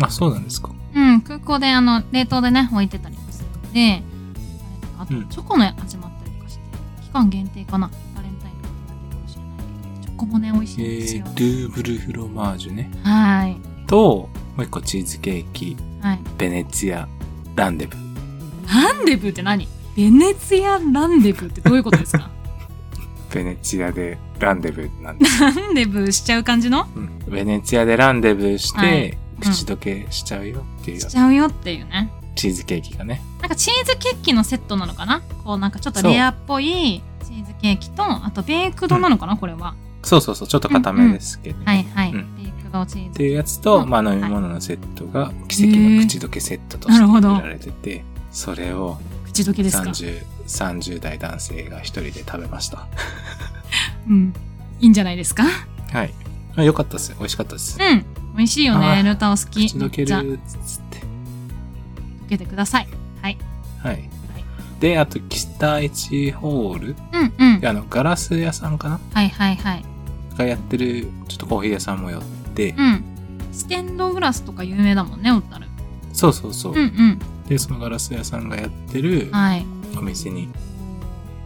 [0.00, 0.70] あ、そうなんですか。
[0.94, 4.02] うん、空港であの冷凍でね置いてたりもするので
[4.98, 5.99] あとうんチョコの味も
[7.10, 7.90] 期間限定かな。
[8.14, 9.56] バレンタインとかかもしれない
[10.02, 12.90] けどチョコもね美味しえいんですよ、ー、ルーブルフロマージュね。
[13.02, 13.56] はい。
[13.86, 16.20] と、もう一個チーズケーキ、はい。
[16.38, 17.08] ベネツィア、
[17.56, 17.96] ランデブ。
[18.72, 19.66] ランデブーって何？
[19.96, 22.30] ベネツィアランデブーってどういうことですか？
[23.34, 25.40] ベネツィアでランデブなんです。
[25.40, 26.86] ランデブーしちゃう感じの？
[26.94, 27.18] うん。
[27.28, 29.18] ベネツィアでランデブして、はい。
[29.40, 31.00] 口どけしちゃうよっていう。
[31.00, 32.12] しちゃうよっていうね。
[32.36, 33.20] チーズケーキがね。
[33.40, 35.22] なんかチーズケーキのセットなのかな？
[35.50, 52.86] こうなんかちょっとレアっぽいチーズケーキとあとベークドなのかな、これはそうそうそう、ちょっと固めですけど、ねはいはい、うんベークドチーズっていうやつと、うんまあ飲み物のセットが奇跡の口どけセットとしてなるほど売られてて、それを口どけですか？30、30代男性が一人で食べました。
[54.08, 54.32] うん
[54.78, 55.42] いいんじゃないですか？
[55.92, 56.14] はい。
[56.54, 57.12] あよかったです。
[57.18, 57.76] 美味しかったです。
[57.80, 58.04] うん。
[58.36, 58.86] 美味しいよあね。
[59.00, 59.66] ールタオ好き。
[59.66, 60.98] 口どけるっつって。
[60.98, 62.88] 溶けてください。
[63.20, 63.36] はい。
[63.82, 64.08] はい。
[64.80, 67.66] で、あと、北一ホールうんうん。
[67.66, 69.84] あの、ガラス屋さんかなはいはいはい。
[70.36, 72.22] がやってる、ちょっとコーヒー屋さんも寄っ
[72.54, 73.04] て、うん。
[73.52, 75.66] ステンドグラスとか有名だもんね、おったる。
[76.12, 76.72] そうそうそう。
[76.72, 77.18] うんうん。
[77.46, 79.66] で、そのガラス屋さんがやってるはい。
[79.96, 80.48] お店に、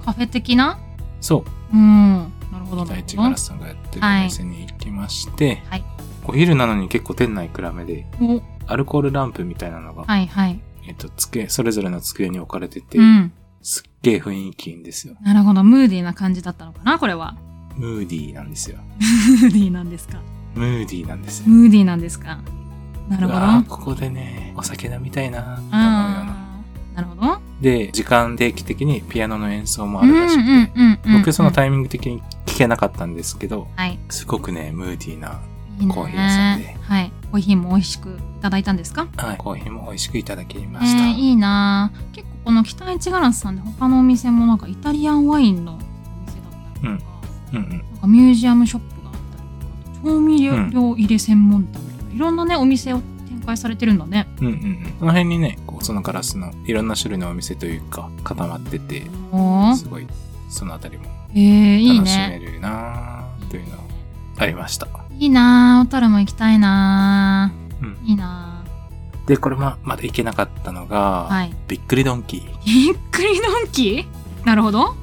[0.04, 0.78] カフェ的な？
[1.20, 2.18] そう、うん。
[2.52, 3.36] なるほどな北るほど一ガラ。
[3.36, 5.84] スさんがやってるお店に行きまして、はい
[6.26, 10.58] お昼なのに結構店内暗めで、おアルコールランプみたいなのが、はいはい。
[10.86, 13.32] えっと、机、それぞれの机に置かれてて、うん。
[13.62, 15.16] すっげえ雰囲気いいんですよ。
[15.22, 15.64] なるほど。
[15.64, 17.36] ムーディーな感じだったのかな、これは。
[17.76, 18.76] ムーディーなんですよ。
[18.98, 20.20] ムーディーなんですか？
[20.54, 21.48] ムーディーなんですよ。
[21.48, 22.38] ムーディーなんですか？
[23.08, 23.76] なるほど。
[23.76, 26.36] ここでね、お酒飲みたいなって思うような。
[26.94, 27.40] なるほど。
[27.60, 31.08] で、時間定期的にピアノの演奏もあるらしくて。
[31.18, 33.98] 僕そのイタイミング的に聞けなかったんですけど、はい。
[34.10, 35.40] すごくね、ムーディーな、
[35.80, 37.12] いいねコーヒー屋さんではい。
[37.30, 39.08] コーヒーも美味しくいただいたんですか？
[39.16, 41.04] はい、コーヒーも美味しくいただきまえした。
[41.04, 46.50] ー、いいなぁ結構この北市ガラスさんで他のお店もなんかイタリアンワインのお店だっ
[46.82, 47.18] たりとか、
[47.52, 47.70] うんうん。
[47.70, 54.94] なんかミュージアムショップがあったりとか調味料入れ専門店みたいな、いろんなねお店を展開されてるんだねうんうんうん。
[55.00, 59.02] その辺にね、こうそのガラスのいろんな種類のお店というか固まってて、
[59.76, 60.06] すごい
[60.50, 63.82] そのあたりも楽しめねるなぁというのが
[64.38, 64.86] ありました。
[64.86, 64.92] いい
[65.30, 67.92] なぁ小樽も行きたいなうん。
[67.94, 68.64] ぁいいな
[69.26, 71.54] で、これもまだ行けなかったのが、ぁはい。
[71.68, 72.42] びっくりドンキー。
[72.64, 74.46] びっくりドンキー？
[74.46, 74.94] なるほど、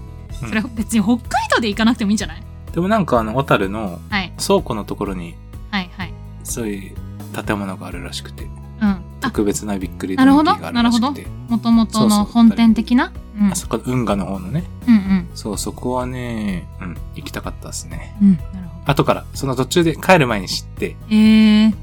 [0.44, 0.50] うん。
[0.50, 2.44] それ別に北海道で行かなくてもいいんじゃない？
[2.72, 4.32] でもなんかあの、小樽のはい。
[4.38, 5.36] 倉庫のところに
[5.72, 6.14] はいはい。
[6.44, 6.96] そういう
[7.44, 8.52] 建物があるらしくて、うん。
[8.84, 13.12] あ特別なびっくりドンキーがあるらしくて、もともとの本店的な？
[13.40, 13.52] うん。
[13.52, 15.30] あそこ、運河の方のね、うんうん。
[15.34, 18.16] そう、そこはね、うん、行きたかったですね。
[18.22, 21.74] うんなるほど後から、その途中で帰る前に知って、えー、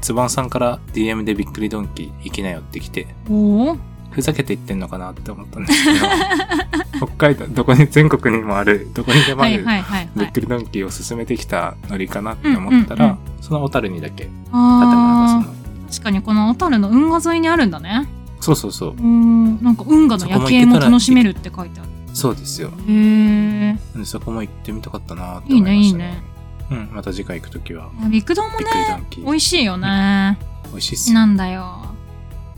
[0.00, 3.76] つばんさんから DM でびっくりドンキー行きなよって来て、おお
[4.10, 5.98] ふざけて言ってんのかなって思ったんですけ
[7.00, 18.08] ど、 北海道、どこに、全国にもある、どこにでもはいある、はいはいはいびっくりドンキーを進めてきたノリかなって思ったら、その小樽にだけ、建物がそあの、ー確かにこの小樽の運河沿いにあるんだね。
[18.40, 18.94] そうそうそう。
[18.96, 21.88] う、んなんか運河の夜景も楽しめるって書いてある。
[22.12, 22.70] そうですよ。
[22.86, 26.33] へえなんでそこも行ってみたかったなって思いました、いいねいいね
[26.70, 28.66] うん、また次回行くときは、ビッグドンもね
[29.16, 30.38] 美味しいよね
[30.70, 31.14] 美味しいっすよ。
[31.14, 31.94] なんだよ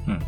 [0.06, 0.22] うん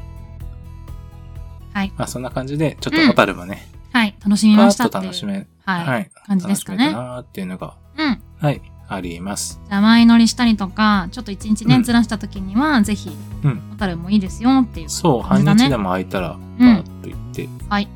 [1.72, 4.14] はいまあそんな感じで、ちょっと小樽もね、はい。
[4.22, 5.02] 楽しみましたっていう。
[5.02, 5.84] と楽しめ、はい。
[5.84, 6.10] はい。
[6.26, 8.22] 感じですかね楽しめたなーっていうのが、うん。
[8.40, 9.60] はい、あります。
[9.68, 13.10] じゃあ前乗りしたりとか、ちょっと一日ね、うんずらした時には、ぜひ、
[13.42, 13.62] うん。
[13.72, 14.90] 小樽もいいですよっていう。
[14.90, 17.88] そう、半日でも空いたら、パーッと行って、はい。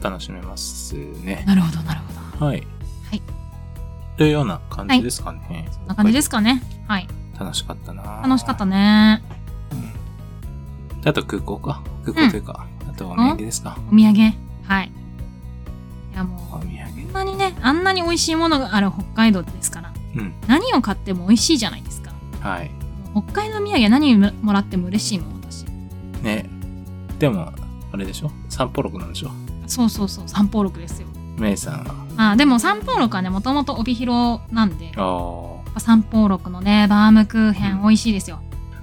[0.00, 1.44] 楽しめますね。
[1.46, 2.00] なるほど、なる
[2.38, 2.46] ほど。
[2.46, 2.66] はい。
[4.18, 4.24] はい。
[4.24, 5.68] というような感じですかね。
[5.78, 6.62] こんな感じですかね。
[6.88, 7.08] はい。
[7.38, 9.22] 楽しかったな楽しかったね。
[10.92, 11.00] うん。
[11.00, 11.82] であと空港か。
[12.04, 13.78] 空港というか、あとお土産ですか。
[13.92, 14.34] お土産。
[14.66, 14.90] はい。
[16.12, 17.02] いやもう、お土産。
[17.04, 20.34] こんなにね、あんなに美味しいものがある北海道ですから、うん。
[20.48, 22.12] 何を買っても美味しいじゃないですか。
[22.40, 22.70] はい。
[23.12, 25.64] 北海道土産何もらっても嬉しいもん、私。
[26.22, 26.48] ね。
[27.18, 27.52] でも、
[27.92, 28.30] あれでしょ？
[28.48, 29.30] 三宝六なんでしょ？
[29.66, 31.08] そうそうそう、三宝六ですよ。
[31.38, 31.84] メイさん
[32.16, 32.32] は？
[32.32, 38.40] あでも三宝六はね、もともと帯広なんで、あぱ三宝六のね、バームクーヘンうん美味しいですよ。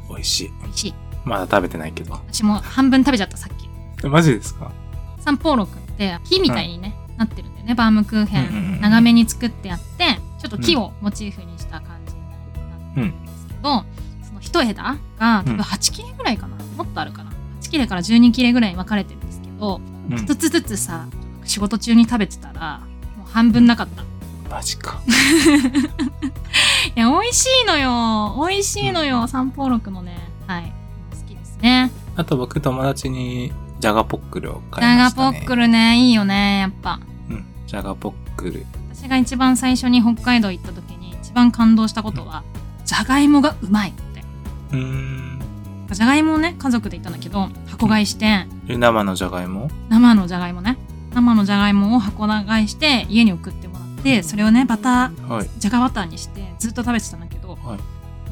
[0.10, 0.52] あ、美味しい。
[0.64, 0.94] 美味しい。
[1.26, 2.14] まだ食べてないけど。
[2.14, 3.68] 私も半分食べちゃった、さっき。
[4.06, 4.72] えマジですか？
[5.20, 8.82] 三宝六って木みたいにね、なってるんだよね、バームクーヘうんうんうんン。
[8.82, 13.84] 長めに作ってあって、ちょっと木をモチーフにした感じになってるんですけど、
[14.28, 17.32] その一枝が多分8切れぐらいかな、もっとあるかな。
[17.62, 20.18] 8切れから12切れぐらいに分かれてるんですけど、うん。
[20.18, 21.08] 一つずつさ、
[21.46, 22.80] 仕事中に食べてたら、
[23.18, 24.02] もう半分なかった。
[24.02, 24.06] い
[24.50, 25.02] マジか。
[26.96, 28.48] や、美味しいのよ。
[28.48, 29.28] 美味しいのよ。
[29.28, 30.18] 三宝六のね。
[30.48, 30.74] はい。
[31.12, 31.92] 好きですね。
[32.16, 35.40] あと僕友達にジャガポックルを買いジャガポましたね。
[35.40, 37.00] ックルね、いいよね、やっぱ。
[37.30, 37.46] うん。
[37.68, 38.66] ジャガポックル。
[38.94, 42.44] 私が一番最初に北海道行った時に一番感動したことは、
[42.86, 44.24] じゃがいもがうまいって。
[44.72, 45.42] うーん。
[45.92, 50.78] じゃがいもをね、家族で行ったんだけど、箱買いして、え生のじゃがいも生のじゃがいもね。
[51.16, 55.50] 生のじゃがいもを箱買いして家に送ってもらって、それをね、バター、はい。
[55.58, 57.80] じゃがバターにしてずっと食べてたんだけど、はい。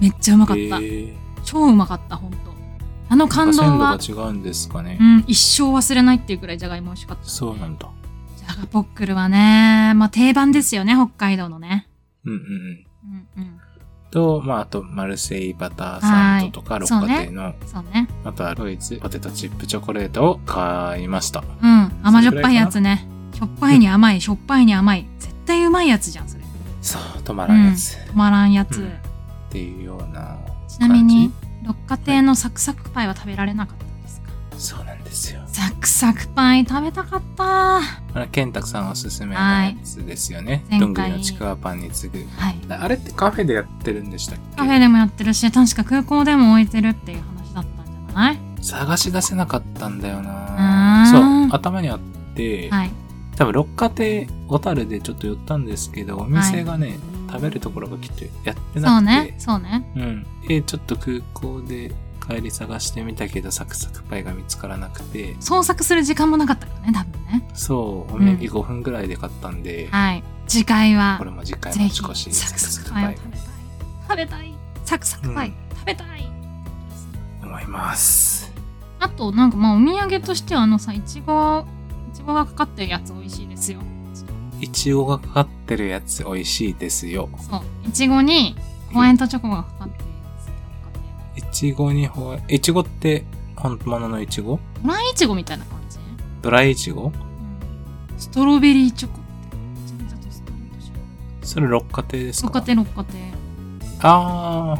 [0.02, 0.62] めっちゃうまかった。
[0.62, 2.38] えー、超うまかった、ほんと。
[3.10, 4.98] あの感動は、鮮度が違うんですかね。
[5.00, 7.24] うん、一生忘れないっていうくらいじゃがいも美味しかった。
[7.24, 7.90] そうなんだ。
[8.38, 11.88] じゃがポックルはね、まあ定番ですよね、北海道のね。
[12.26, 12.48] うんうんうん。
[13.38, 13.60] うんうん。
[14.14, 18.08] と、まあ、あと、マルセイバターサンドとか、六花亭の、そうね。
[18.24, 21.44] あとはドイツポテトチップチョコレートを買いました。
[21.62, 21.92] うん。
[22.04, 23.08] 甘じょっぱいやつね。
[23.34, 25.08] しょっぱいに甘い、しょっぱいに甘い。
[25.20, 26.44] 絶対うまいやつじゃん、それ。
[26.82, 27.98] そう、止まらんやつ。
[27.98, 28.82] 止まらんやつ。
[28.82, 29.04] うん
[29.54, 31.32] っていうようなちなみに、
[31.64, 35.43] 六花亭のサクサクパイは食べられなかったんですか、そうなんですよ。
[35.54, 37.78] サクサクパイ食べたかった。
[37.78, 37.82] あ
[38.16, 40.64] れ、ケンタクさんおすすめのやつですよね。
[40.70, 42.30] はいどんぐりのちくわパンに次ぐ。
[42.38, 42.58] はい。
[42.70, 44.58] あれってカフェでやってるんでしたっけ？
[44.58, 48.40] カフェでもやってるし、確か空港でも置いてるっていう話だったんじゃない？
[48.62, 52.00] 探し出せなかったんだよなんそう、頭にあっ
[52.36, 52.92] て、はい。
[53.36, 56.98] 多分六花亭小樽でちょっと寄ったんですけど、お店がね、
[57.30, 58.80] 食べるところが来てやってなくて。
[58.80, 59.92] そうね、そうね。
[59.96, 60.26] うん。
[60.48, 61.94] で、ちょっと空港で
[62.26, 67.50] 帰り探してみたけど、サクサクパイが見つからなくて、創作する時間もなかったからね、多分ね。
[67.54, 70.24] そう、おうん土産5分ぐらいで買ったんで、はい。
[70.48, 73.42] 次回はこれ、も次回持ち越し、サクサクパイを食べたい。
[74.10, 74.54] 食べたい。
[74.86, 76.32] サクサクパイ、うん食べたい。
[77.44, 78.52] 思います。
[79.00, 81.66] あと、なんかまあ、お土産としては、あのさ、いちご、
[82.14, 83.80] いちごがかかってるやつ美味しいですよ。
[84.62, 87.30] いちごがかかってるやつ美味しいですよ。
[87.38, 87.62] そう。
[87.88, 88.56] いちごに、
[88.94, 90.06] ホワイトチョコがかかってる
[91.54, 93.24] ちごにほわ、いちごって
[93.56, 94.60] 本物のいちご？
[94.84, 95.98] ドライいちごみたいな感じ、
[96.42, 97.14] ドライいちごうん、
[98.18, 99.20] ストロベリーチョコ。
[101.44, 102.48] それ六花亭ですか？
[102.48, 103.18] 六花亭六花亭。
[104.00, 104.76] あ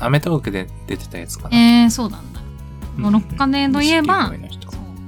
[0.00, 1.56] ー、アメトーークで出てたやつかな。
[1.56, 2.40] えー、そうなんだ。
[2.96, 4.34] もう六花亭といえばう。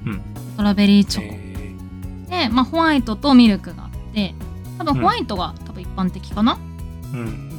[0.07, 0.23] うん。
[0.53, 1.35] ストロベリーチョコ。
[1.35, 4.35] えで、まあ、ホワイトとミルクがあって、
[4.79, 7.51] 多分ホワイトが多分一般的かな、ーうん。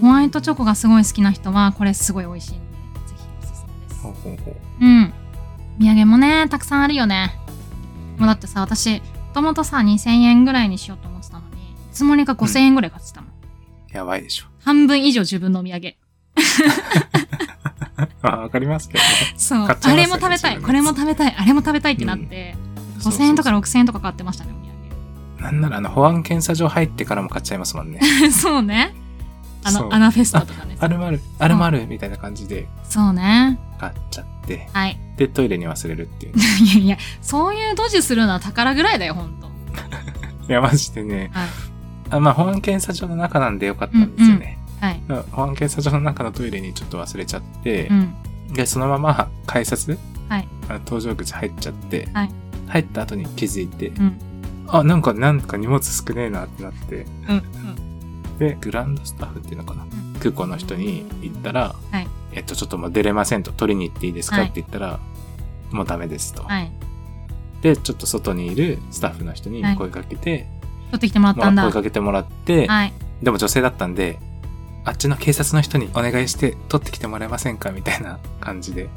[0.00, 2.65] ホワイトチョコがすごい好きな人は、これすごい美味しいん
[4.02, 4.12] ほう。
[4.12, 4.84] ほうほう。
[4.84, 5.12] うん。
[5.78, 7.38] 土産もね、たくさんあるよね。
[8.18, 9.02] もうだってさ、私、も
[9.34, 13.30] ともとさ、2000円ぐらいにしようと思ってたのに、いつもにか5000円ぐらい買ってたもん。
[13.92, 14.46] やばいでしょ。
[14.64, 15.94] 半分以上自分のお土産。
[18.22, 19.08] あ、わかりますけどね。
[19.36, 19.66] そう。
[19.66, 22.56] 買っちゃあいますよねれも食べたい、これも食べたい、あれも食べたいってなって、
[23.00, 24.56] 5000円とか6000円とか買ってましたね、
[25.40, 28.00] なんならあの、保安検査場入ってからも買っちゃいますもんね。
[28.32, 28.94] そうね。
[29.64, 30.76] あそうの、アナフェスタとかね。
[30.80, 33.58] あるまる、あるまるみたいな感じでそうね。
[33.76, 34.98] 買っちゃって、はい。
[35.16, 36.32] で、トイレに忘れるっていう。
[36.64, 39.50] いやいや、そういうドジするのは宝ぐらいだよ、ほんと。
[40.48, 41.48] いや、マジでね、はい。
[42.10, 44.58] あまあ、保安検査場の中なんでよかったんですよね。
[44.80, 45.02] はい。
[45.08, 48.14] うん保安検査場の中のトイレにちょっと忘れちゃってう、ん。
[48.52, 49.98] で、そのまま改札
[50.28, 50.48] はい。
[50.84, 52.30] 搭乗口入っちゃって、はい
[52.68, 54.18] 入った後に気づいて、うん。
[54.66, 58.38] あ、なんか、なんか荷物少ねえなってなって、うん。
[58.38, 65.00] で、グランドスタッフっていうのかな、ん空港の人に言ったら、はいえっと、ちょっともう出れませんと、取りに行っていいですかはいって言ったら、
[65.70, 66.44] もうダメですと。
[66.44, 66.70] はい。
[67.62, 70.46] で、ちょっと外にいるスタッフの人にはい声かけて、
[70.90, 71.62] 取ってきてもらったんだ。
[71.64, 72.92] 声かけてもらって、はい。
[73.22, 74.18] でも女性だったんで、
[74.84, 78.88] あっちの警察の人にお願いして取ってきてもらえませんかみたいな感じで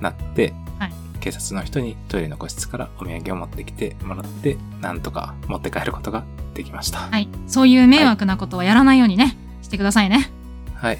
[0.00, 6.24] なって、はい警察の人にトイレの個室からお土産を持ってきてもらって、なんとか持って帰ることが
[6.54, 6.98] できました。
[6.98, 7.28] はい。
[7.46, 10.30] そういう迷惑なことはやらないようにね、してくださいね。
[10.74, 10.98] はい。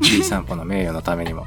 [0.00, 1.46] B 散歩の名誉のためにも、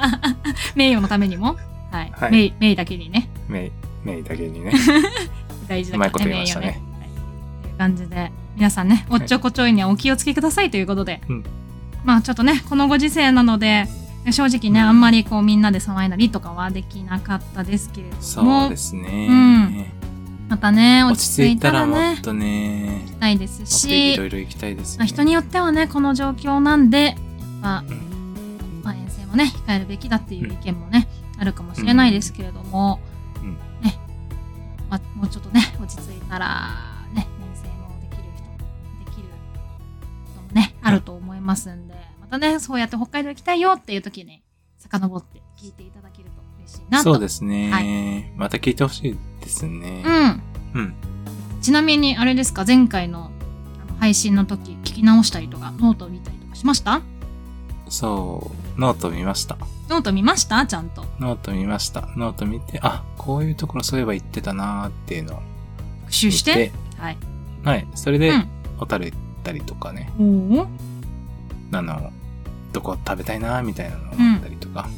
[0.74, 1.56] 名誉のためにも？
[1.90, 2.12] はい。
[2.14, 3.28] はい名名だけにね。
[3.48, 3.70] 名、
[4.04, 4.72] 名だけにね、
[5.68, 6.66] 大事だうまいこと言いましたね。
[6.66, 7.62] 名誉はい。
[7.62, 11.20] という感じで、皆さんね、おっちょこちょいにはお気をつけくださいということで。
[11.28, 11.44] うん
[12.04, 13.86] まあちょっとね、このご時世なので、
[14.30, 18.22] 正直ね、あんまりこうみんなで騒いだりとかはできなかったですけれども。
[18.22, 19.26] そうですね。
[19.28, 19.84] うん
[20.48, 24.98] またね、落落ちち着いたらたらね、もっとね、行きたいですもっといしろ、いろ行きたいですね。
[24.98, 27.16] まあ人によってはね、この状況なんで、
[27.62, 31.08] やっぱ、うんまあ、遠征もね、控えるべきだっていう意見もね、
[31.38, 33.00] あるかもしれないですけれども、
[33.42, 33.98] うんね、
[34.88, 36.70] まあ、もうちょっとね、落ち着いたら、
[37.14, 38.56] ね、遠征もできる人も、
[39.04, 44.42] できることもね、あると思いますんで、またね、そうやって北海道行きたいよっていう時に、
[44.78, 47.12] 遡って聞いていただけると嬉しいなと。
[47.12, 47.80] そうですね、は
[48.36, 50.02] また聞いてほしいですね。
[50.74, 50.80] うん。
[50.80, 50.94] うん。
[51.60, 53.30] ちなみに、あれですか、前回の
[53.98, 57.02] 配信の時、聞き直したりとか、ノートを見たりとかしました？
[57.90, 59.58] そう、ノート見ました。
[59.88, 60.64] ノート見ました？
[60.66, 61.04] ちゃんと。
[61.18, 62.08] ノート見ました。
[62.16, 65.42] ノート見て、あ、こういうところそういえば言ってたなーっていうのを
[66.04, 66.32] 復習見。
[66.32, 66.54] して？
[66.54, 66.72] て。
[66.96, 67.18] はい。
[67.64, 67.86] はい。
[67.94, 70.66] それで、うん小樽行ったりとかね、おお。
[71.72, 72.10] あの、
[72.72, 74.88] どこ食べたいなーみたいなのがあったりとか、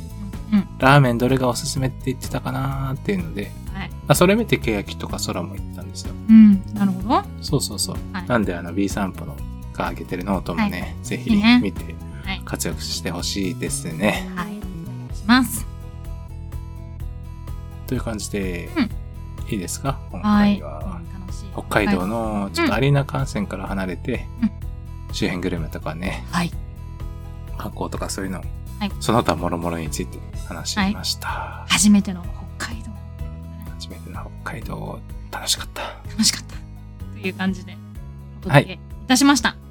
[0.52, 0.68] うん。
[0.78, 3.90] ラーメンどれがおすすめって言ってたかなーっていうので、はい。
[4.06, 6.14] あそれ見て欅とか空も行ったんですよ。
[6.28, 6.62] うん。
[6.74, 7.22] なるほど。
[7.40, 7.96] そうそうそう。
[8.12, 9.34] はいなんであの B 散歩の
[9.72, 11.94] が上げてるノートもね、ぜひいいね見てはい。
[12.44, 14.30] 活躍してほしいですね。
[14.34, 14.46] はい。
[14.46, 14.60] お願
[15.10, 15.66] いします。
[17.86, 18.90] という感じで、うん
[19.48, 19.98] いいですか？
[20.10, 20.60] 今はい。
[20.60, 21.00] 回は。
[21.00, 21.52] うい。
[21.52, 24.50] 北海道のちょっとアリーナ観戦から離れて、うん
[25.14, 26.50] 周辺グルメとかね、はい。
[27.58, 28.38] 観光とかそういうの、
[28.78, 30.18] はいその他諸々について
[30.48, 31.66] 話しました。
[31.68, 32.24] 初めての
[32.58, 32.90] 北海道。
[33.78, 34.98] 初めての北海道、
[35.30, 35.82] 楽しかった。
[36.08, 36.56] 楽しかった。
[37.20, 37.76] という感じで、
[38.40, 39.50] お届けいたしました。
[39.50, 39.61] 今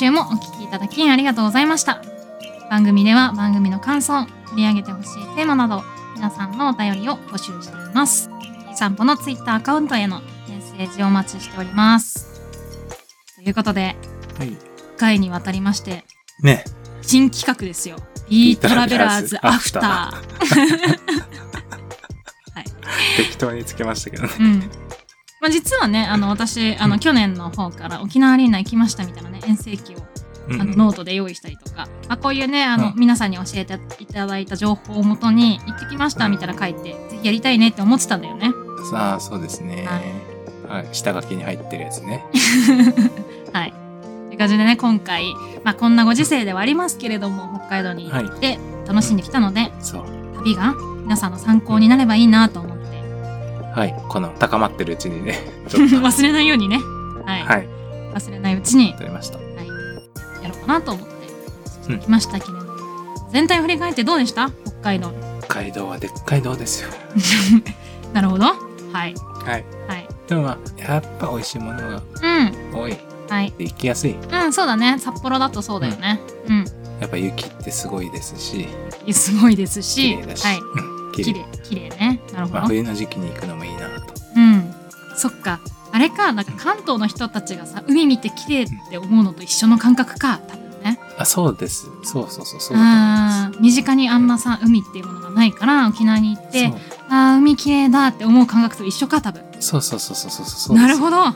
[0.00, 2.02] 週もお聞きいただきありがとうございました。
[2.70, 5.82] 番組では番組の感想、取り上げてほしいテーマなど、
[6.14, 8.30] 皆さんのお便りを募集しています。
[8.66, 12.40] いい散歩のツイッターアカウントへのメッセージをお待ちしております。
[13.36, 13.94] ということで、
[14.38, 14.48] はい。
[14.48, 14.56] 1
[14.96, 16.06] 回にわたりまして、
[16.42, 16.64] ね。
[17.02, 17.96] 新企画ですよ。
[18.30, 19.82] B トラベラーズアフター。
[22.54, 22.64] はい。
[23.18, 24.30] 適当につけましたけどね。
[24.40, 24.60] うん。
[25.42, 29.98] まあ、実はね、あの、私、あの、うん去年の方から沖縄アリーナ行きましたみたいなね、遠征記を
[30.48, 38.52] うんあのノートで用意したりとか、まあ、こういうねあの、うん皆さんに教えていただいた情報をもとに行ってきましたみたいな書いて、ぜひやりたいねって思ってたんだよね。
[38.90, 39.86] さあ、そうですね。
[39.86, 40.00] は
[40.70, 40.88] はい。
[40.92, 42.24] 下書きに入ってるやつね。
[43.52, 43.74] はい。
[44.28, 45.34] という感じでね今回、
[45.64, 50.04] まあ、こんなご時世ではありますけれども北海道に行って楽しんできたので、そう。
[50.36, 52.80] 旅が皆さんの参考になればいいなと思って
[53.74, 53.94] はい。
[54.08, 55.38] この高まってるうちにね。
[55.68, 56.78] 忘れないようにね、
[57.26, 57.79] はいはい。
[58.14, 59.38] 忘れないうちに、撮りました。
[59.38, 62.70] はい、やろうかなと思って話してきましたけれども、
[63.32, 64.50] 全体を振り返ってどうでした？
[64.50, 65.12] 北海道。
[65.42, 66.88] 北海道はでっかい道ですよ。
[68.12, 68.44] なるほど。
[68.46, 68.54] はい。
[68.92, 69.64] はい。
[69.88, 70.08] はい。
[70.28, 72.78] でもまあ、やっぱ美味しいものがうん。
[72.80, 72.96] 多い。
[73.28, 73.52] はい。
[73.58, 74.14] で行きやすい。
[74.16, 74.98] うん、そうだね。
[74.98, 76.20] 札幌だとそうだよね。
[76.48, 76.64] うん。
[77.00, 78.66] やっぱ雪ってすごいですし、
[79.12, 80.46] すごいですし、綺麗だし。
[81.14, 82.20] 綺麗、綺麗ね。
[82.32, 82.58] なるほど。
[82.58, 84.14] まあ、冬の時期に行くのもいいなと。
[84.36, 84.74] うん。
[85.16, 85.60] そっか。
[85.92, 90.98] あれか、なんか関東の人たちがさ、海見て綺麗って思うのと一緒の感覚か、多分ね。
[91.18, 91.86] あ、そうです。
[92.04, 96.52] そうそうそう、そうだと思いまあー身近にあんなさ、海っていうものがないから、沖縄に行っす。
[96.52, 96.72] て、
[97.08, 99.42] あー海綺麗だって思う感覚と一緒か、多分。
[99.60, 100.76] そうそうそうそうそうそうそう。
[100.76, 101.16] なるほど。
[101.16, 101.34] やっ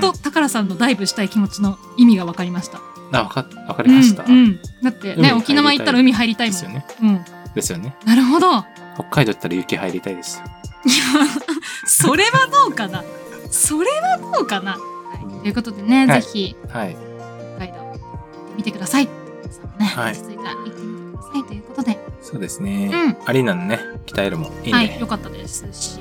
[0.00, 2.80] と、うん宝さんのダイブしたい気持ちの意味が分かりました。
[3.12, 4.24] あ、わか、わかりました。
[4.24, 4.60] うん、うん。
[4.82, 6.52] だってね、海入りたい沖縄行ったら海入りたいもん。
[6.52, 6.86] ですよね。
[7.02, 7.24] うん。
[7.54, 7.96] ですよね。
[8.04, 8.64] なるほど。
[8.94, 10.42] 北海道行ったら雪入りたいです。
[11.86, 13.02] それはどうかな
[13.50, 14.78] それはどうかな、は
[15.38, 16.22] い、ということでね、はい。
[16.22, 16.96] ぜひはい。
[17.56, 18.00] 北海道行って
[18.56, 19.08] みてください。
[19.42, 20.12] 皆さんもね、はい。
[20.12, 22.90] 落ち着いたら行ってみてくださいということで、そうですね。
[22.92, 23.28] うん。
[23.28, 24.72] アリーナのね、鍛えるもいいんで。
[24.72, 26.00] はい、良かったですし、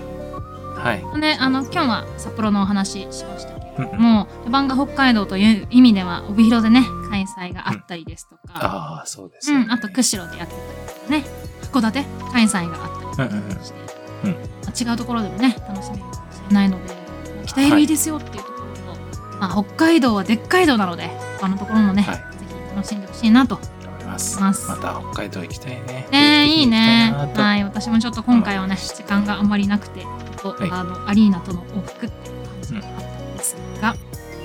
[0.76, 1.20] はい。
[1.20, 4.00] ね、あの今日は札幌のお話しましたけれどうんうん。
[4.00, 9.74] も、出番が北海道という意味では帯広でね開催があったりですとか、ああ、そうですうんよね。
[9.74, 11.26] あと釧路でやってたりとかね、
[11.72, 13.64] 函館、開催があったりうんうんうん。
[13.64, 13.80] して、
[14.26, 14.32] うん。
[14.32, 14.38] ま
[14.68, 17.07] あ違うところでもね、楽しめるかもしれないので、
[17.48, 21.08] 北エルいいですよっていうところと、まあ、北海道はでっかい道なので、
[21.40, 23.56] 他のところもね、はいぜひ楽しんでほしいなと。
[23.56, 24.40] 思います。
[24.40, 26.08] また北海道行きたいね。
[26.12, 27.14] ねいいね。
[27.36, 30.06] はい、私もちょっと今回はね、時間があんまりなくて、
[30.42, 33.96] とはいあのアリーナとの往復っていう感じがあったんですが、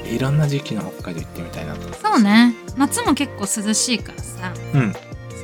[0.04, 1.92] いろんな時期の北海道行ってみたいなと。
[1.94, 2.22] そう。
[2.22, 4.92] ね、夏も結構涼しいからさ、うん。
[4.92, 4.98] 過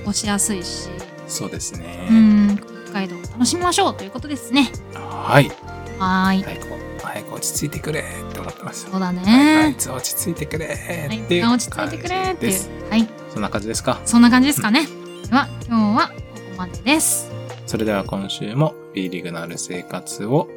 [0.04, 0.88] ごしやすいし、
[1.26, 2.08] そうですね。
[2.10, 4.70] うん、北海道を楽しみましょうということですね。
[4.94, 5.50] はい。
[5.98, 6.67] はーい。
[7.08, 8.90] 早く、落ち着いてくれって思ってます。
[8.90, 9.74] そうだはいあねい。
[9.76, 10.72] つ落ち着いてくれは
[11.12, 12.90] い、っていう落ち着いてくれっていう。
[12.90, 14.00] はい、そんな感じですか？
[14.04, 14.86] そんな感じですかね。
[14.86, 16.22] では、今日はここ
[16.58, 17.30] までです。
[17.66, 20.48] それでは今週も B リーグのある生活を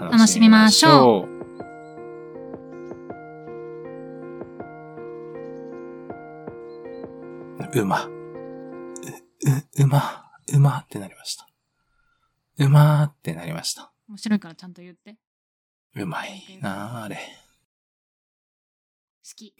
[0.00, 1.34] 楽楽しみましょう。
[7.76, 8.04] うま。
[8.04, 8.10] う、
[9.80, 11.48] う、うま、うまってなりました。
[12.58, 13.92] うまってなりました。
[14.08, 15.16] 面白いからちゃんと言って。
[15.96, 17.16] うまいなああれ。
[17.16, 17.20] 好
[19.36, 19.54] き。